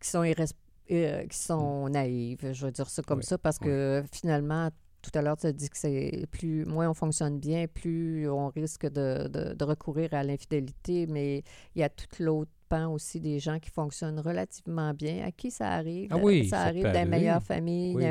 Qui 0.00 0.10
sont, 0.10 0.22
irres- 0.22 0.52
euh, 0.90 1.26
qui 1.26 1.38
sont 1.38 1.88
naïves, 1.88 2.52
je 2.52 2.66
veux 2.66 2.72
dire 2.72 2.90
ça 2.90 3.02
comme 3.02 3.20
Oui, 3.20 3.24
ça, 3.24 3.38
parce 3.38 3.56
oui. 3.62 3.68
que 3.68 4.04
finalement, 4.12 4.68
tout 5.00 5.10
à 5.14 5.22
l'heure, 5.22 5.38
tu 5.38 5.46
as 5.46 5.52
dit 5.52 5.70
que 5.70 5.78
c'est 5.78 6.26
plus, 6.30 6.66
moins 6.66 6.90
on 6.90 6.94
fonctionne 6.94 7.38
bien, 7.38 7.66
plus 7.68 8.28
on 8.28 8.48
risque 8.48 8.84
de, 8.86 9.28
de- 9.28 9.54
de 9.54 9.64
recourir 9.64 10.12
à 10.12 10.22
l'infidélité, 10.22 11.06
mais 11.06 11.42
il 11.74 11.80
y 11.80 11.82
a 11.82 11.88
tout 11.88 12.04
l'autre 12.22 12.50
aussi 12.74 13.20
des 13.20 13.38
gens 13.38 13.58
qui 13.58 13.70
fonctionnent 13.70 14.20
relativement 14.20 14.92
bien, 14.92 15.24
à 15.26 15.30
qui 15.32 15.50
ça 15.50 15.70
arrive. 15.70 16.08
Ah 16.10 16.18
oui, 16.18 16.48
ça 16.48 16.56
ça 16.56 16.62
arrive 16.64 16.84
dans 16.84 17.08
meilleures 17.08 17.42
familles, 17.42 17.94
Oui, 17.94 18.04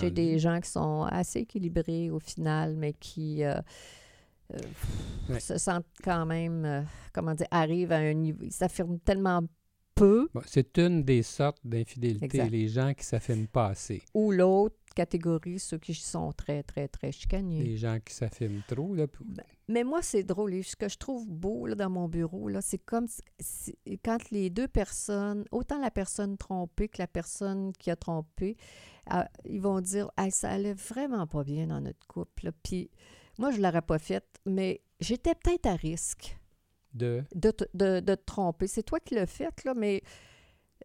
chez 0.00 0.10
des 0.10 0.38
gens 0.38 0.60
qui 0.60 0.70
sont 0.70 1.02
assez 1.10 1.40
équilibrés 1.40 2.10
au 2.10 2.18
final, 2.18 2.76
mais 2.76 2.92
qui 2.94 3.44
euh, 3.44 3.60
euh, 4.54 4.58
Ouais. 5.28 5.38
se 5.38 5.58
sentent 5.58 5.86
quand 6.02 6.26
même, 6.26 6.64
euh, 6.64 6.82
comment 7.12 7.34
dire, 7.34 7.46
arrivent 7.52 7.92
à 7.92 7.98
un 7.98 8.14
niveau, 8.14 8.40
ils 8.42 8.52
s'affirment 8.52 8.98
tellement 8.98 9.42
peu, 9.94 10.28
Bon, 10.34 10.40
c'est 10.46 10.76
une 10.78 11.04
des 11.04 11.22
sortes 11.22 11.60
d'infidélité, 11.62 12.48
les 12.48 12.66
gens 12.68 12.92
qui 12.94 13.04
s'affirment 13.04 13.46
pas 13.46 13.66
assez. 13.68 14.02
ou 14.14 14.32
l'autre 14.32 14.76
catégorie, 14.94 15.58
ceux 15.58 15.78
qui 15.78 15.94
sont 15.94 16.32
très, 16.32 16.62
très, 16.62 16.88
très 16.88 17.12
chicaniers. 17.12 17.62
Les 17.62 17.76
gens 17.76 17.98
qui 18.04 18.14
s'affirment 18.14 18.62
trop, 18.68 18.94
là, 18.94 19.06
puis- 19.06 19.24
Mais 19.68 19.84
moi, 19.84 20.02
c'est 20.02 20.22
drôle. 20.24 20.54
et 20.54 20.62
Ce 20.62 20.74
que 20.76 20.88
je 20.88 20.98
trouve 20.98 21.28
beau 21.28 21.66
là, 21.66 21.74
dans 21.74 21.90
mon 21.90 22.08
bureau, 22.08 22.48
là, 22.48 22.60
c'est 22.60 22.78
comme 22.78 23.06
quand 24.04 24.30
les 24.30 24.50
deux 24.50 24.68
personnes, 24.68 25.44
autant 25.52 25.78
la 25.80 25.90
personne 25.90 26.36
trompée 26.36 26.88
que 26.88 27.00
la 27.00 27.06
personne 27.06 27.72
qui 27.78 27.90
a 27.90 27.96
trompé, 27.96 28.56
euh, 29.12 29.22
ils 29.44 29.60
vont 29.60 29.80
dire 29.80 30.10
Hey, 30.18 30.30
ça 30.30 30.50
allait 30.50 30.74
vraiment 30.74 31.26
pas 31.26 31.44
bien 31.44 31.66
dans 31.68 31.80
notre 31.80 32.06
couple. 32.06 32.46
là. 32.46 32.52
Puis 32.62 32.90
moi, 33.38 33.50
je 33.52 33.60
l'aurais 33.60 33.82
pas 33.82 33.98
fait, 33.98 34.24
mais 34.44 34.80
j'étais 35.00 35.34
peut-être 35.34 35.66
à 35.66 35.74
risque 35.76 36.36
de... 36.92 37.22
de, 37.34 37.50
te- 37.52 37.64
de, 37.74 38.00
de 38.00 38.14
te 38.16 38.24
tromper. 38.24 38.66
C'est 38.66 38.82
toi 38.82 38.98
qui 39.00 39.14
l'as 39.14 39.26
fait, 39.26 39.64
là, 39.64 39.74
mais 39.74 40.02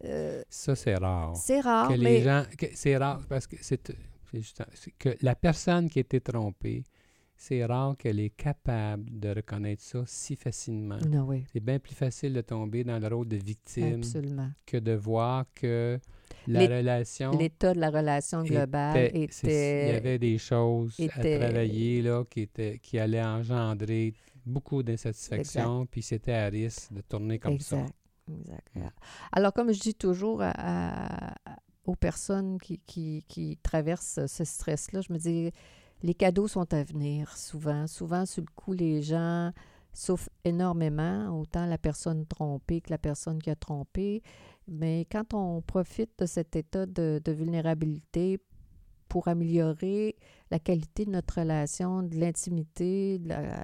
euh, 0.03 0.43
Ça, 0.49 0.75
c'est 0.75 0.95
rare. 0.95 1.35
c'est 1.35 1.61
rare. 1.61 1.89
que 1.89 1.93
les 1.93 2.21
gens... 2.21 2.43
c'est 2.73 2.97
rare 2.97 3.21
parce 3.27 3.47
que 3.47 3.55
c'est... 3.61 3.81
que 4.99 5.15
la 5.21 5.35
personne 5.35 5.89
qui 5.89 5.99
a 5.99 6.01
été 6.01 6.19
trompée, 6.19 6.83
c'est 7.37 7.65
rare 7.65 7.95
qu'elle 7.97 8.19
est 8.19 8.29
capable 8.35 9.19
de 9.19 9.29
reconnaître 9.29 9.81
ça 9.83 10.03
si 10.05 10.35
facilement. 10.35 10.97
Non, 11.09 11.23
oui, 11.27 11.43
C'est 11.51 11.59
bien 11.59 11.79
plus 11.79 11.93
facile 11.95 12.33
de 12.33 12.41
tomber 12.41 12.83
dans 12.83 12.97
le 12.99 13.07
rôle 13.13 13.27
de 13.27 13.35
victime 13.37 13.95
absolument. 13.99 14.49
que 14.65 14.77
de 14.77 14.93
voir 14.93 15.45
que 15.53 15.99
la 16.47 16.65
Les- 16.65 16.77
relation... 16.77 17.31
L'état 17.37 17.73
de 17.73 17.79
la 17.79 17.89
relation 17.89 18.43
globale 18.43 19.11
était- 19.13 19.87
Il 19.89 19.93
y 19.93 19.97
avait 19.97 20.17
des 20.19 20.37
choses 20.37 20.95
était- 20.99 21.35
à 21.35 21.39
travailler 21.49 22.01
là, 22.01 22.23
qui, 22.29 22.41
étaient, 22.41 22.79
qui 22.79 22.99
allaient 22.99 23.23
engendrer 23.23 24.13
beaucoup 24.45 24.81
d'insatisfaction, 24.83 25.85
puis 25.87 26.01
c'était 26.03 26.33
à 26.33 26.45
risque 26.47 26.93
de 26.93 27.01
tourner 27.01 27.39
comme 27.39 27.59
ça. 27.59 27.85
Exact. 28.27 28.67
Mm. 28.75 28.81
Alors, 29.31 29.53
comme 29.53 29.71
je 29.71 29.79
dis 29.79 29.95
toujours 29.95 30.41
à- 30.41 30.51
à- 30.51 31.31
à- 31.45 31.57
aux 31.85 31.95
personnes 31.95 32.57
qui, 32.59 32.79
qui, 32.79 33.23
qui 33.27 33.57
traversent 33.61 34.25
ce 34.25 34.43
stress-là, 34.43 35.01
je 35.01 35.13
me 35.13 35.17
dis, 35.19 35.51
les 36.03 36.13
cadeaux 36.13 36.47
sont 36.47 36.73
à 36.73 36.83
venir 36.83 37.35
souvent. 37.37 37.87
Souvent, 37.87 38.25
sur 38.25 38.41
le 38.41 38.49
coup, 38.55 38.73
les 38.73 39.01
gens 39.01 39.51
souffrent 39.93 40.29
énormément, 40.43 41.29
autant 41.39 41.65
la 41.65 41.77
personne 41.77 42.25
trompée 42.25 42.81
que 42.81 42.89
la 42.89 42.97
personne 42.97 43.39
qui 43.41 43.49
a 43.49 43.55
trompé. 43.55 44.21
Mais 44.67 45.05
quand 45.11 45.33
on 45.33 45.61
profite 45.61 46.11
de 46.19 46.25
cet 46.25 46.55
état 46.55 46.85
de, 46.85 47.21
de 47.23 47.31
vulnérabilité 47.31 48.39
pour 49.07 49.27
améliorer 49.27 50.17
la 50.51 50.59
qualité 50.59 51.05
de 51.05 51.11
notre 51.11 51.39
relation, 51.39 52.03
de 52.03 52.15
l'intimité, 52.17 53.19
de 53.19 53.29
la- 53.29 53.63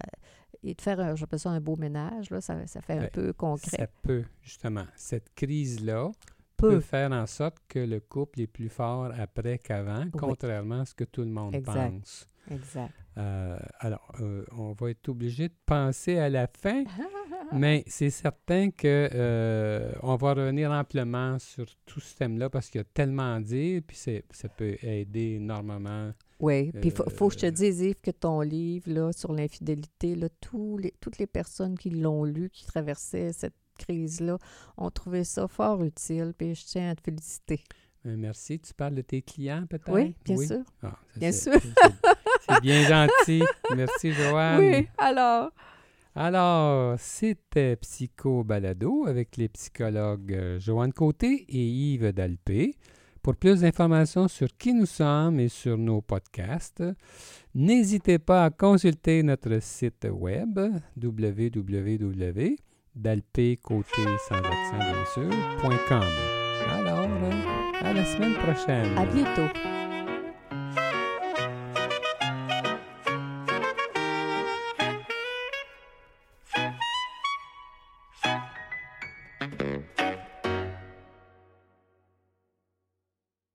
et 0.64 0.74
de 0.74 0.82
faire, 0.82 1.00
un- 1.00 1.16
j'appelle 1.16 1.40
ça 1.40 1.50
un 1.50 1.60
beau 1.62 1.76
ménage, 1.76 2.30
là, 2.30 2.42
ça, 2.42 2.66
ça 2.68 2.82
fait 2.82 2.94
un 2.94 3.02
Ben, 3.02 3.10
peu 3.12 3.34
concret. 3.34 3.78
Ça 3.78 3.88
peut, 4.02 4.24
justement, 4.42 4.86
cette 4.96 5.34
crise-là 5.36 6.12
peut 6.58 6.70
Peu. 6.76 6.80
faire 6.80 7.12
en 7.12 7.26
sorte 7.26 7.58
que 7.68 7.80
le 7.80 8.00
couple 8.00 8.42
est 8.42 8.48
plus 8.48 8.70
fort 8.70 9.12
après 9.18 9.58
qu'avant, 9.58 10.06
contrairement 10.12 10.82
à 10.82 10.86
ce 10.86 10.94
que 10.94 11.04
tout 11.06 11.22
le 11.22 11.30
monde 11.32 11.56
Exact. 11.56 11.92
pense. 11.92 12.28
Exact. 12.52 12.92
Euh, 13.18 13.58
alors, 13.80 14.12
euh, 14.22 14.46
on 14.58 14.74
va 14.74 14.90
être 14.92 15.10
obligé 15.10 15.50
de 15.50 15.54
penser 15.66 16.18
à 16.18 16.30
la 16.30 16.48
fin, 16.48 16.84
mais 17.52 17.84
c'est 17.88 18.10
certain 18.10 18.72
que 18.72 19.10
euh, 19.14 19.92
on 20.02 20.16
va 20.16 20.34
revenir 20.34 20.72
amplement 20.72 21.38
sur 21.40 21.66
tout 21.86 22.00
ce 22.00 22.16
thème-là 22.16 22.50
parce 22.50 22.70
qu'il 22.70 22.80
y 22.80 22.82
a 22.84 22.88
tellement 22.94 23.36
à 23.36 23.40
dire, 23.42 23.82
puis 23.86 23.98
c'est- 23.98 24.24
ça 24.32 24.48
peut 24.50 24.76
aider 24.82 25.34
énormément. 25.36 26.12
Oui, 26.42 26.72
puis 26.72 26.90
il 26.90 26.92
faut, 26.92 27.10
faut 27.10 27.28
que 27.30 27.36
je 27.36 27.40
te 27.40 27.46
Euh, 27.46 27.52
dise, 27.52 27.80
Yves, 27.82 28.02
que 28.02 28.12
ton 28.12 28.42
livre 28.42 28.92
là, 28.92 29.12
sur 29.14 29.32
l'infidélité, 29.34 30.16
là, 30.16 30.28
tous 30.42 30.78
les, 30.78 30.94
toutes 31.00 31.18
les 31.20 31.28
personnes 31.28 31.78
qui 31.78 31.90
l'ont 31.92 32.24
lu, 32.24 32.50
qui 32.52 32.66
traversaient 32.66 33.32
cette 33.32 33.54
crise-là, 33.78 34.38
ont 34.78 34.90
trouvé 34.92 35.24
ça 35.24 35.48
fort 35.48 35.84
utile, 35.84 36.34
puis 36.38 36.54
je 36.56 36.66
tiens 36.66 36.90
à 36.92 36.96
te 36.96 37.02
féliciter. 37.02 37.62
Euh, 38.08 38.16
merci. 38.18 38.60
Tu 38.60 38.74
parles 38.74 38.96
de 38.96 39.02
tes 39.04 39.22
clients, 39.22 39.66
peut-être? 39.70 39.92
Oui, 39.94 40.16
bien 40.26 40.38
sûr. 40.38 40.64
Ah, 40.82 40.98
ça, 41.14 41.20
Bien 41.20 41.32
sûr. 41.32 41.54
c'est- 42.50 42.62
bien 42.62 42.84
gentil. 42.88 43.44
Merci, 43.76 44.12
Joanne. 44.12 44.60
Oui, 44.60 44.88
alors, 44.98 45.52
Alors, 46.16 47.00
c'était 47.00 47.76
Psycho 47.78 48.44
Balado 48.44 49.06
avec 49.08 49.38
les 49.38 49.48
psychologues 49.50 50.34
euh, 50.34 50.60
Joanne 50.60 50.92
Côté 50.94 51.46
et 51.48 51.64
Yves 51.68 52.12
Dalpé. 52.12 52.74
Pour 53.22 53.36
plus 53.36 53.62
d'informations 53.62 54.28
sur 54.28 54.48
qui 54.58 54.74
nous 54.74 54.88
sommes 54.88 55.40
et 55.40 55.48
sur 55.48 55.78
nos 55.78 56.02
podcasts, 56.02 56.84
n'hésitez 57.54 58.18
pas 58.18 58.46
à 58.46 58.50
consulter 58.50 59.22
notre 59.22 59.62
site 59.62 60.08
web 60.12 60.60
www.dalpécôté 61.02 64.02
sans 64.28 64.36
accent 64.36 64.78
bien 64.78 65.06
sûr, 65.14 65.30
.com. 65.88 66.04
Alors, 66.72 67.08
euh, 67.08 67.32
à 67.82 67.94
la 67.94 68.04
semaine 68.06 68.34
prochaine. 68.34 68.98
à 68.98 69.06
bientôt. 69.06 69.48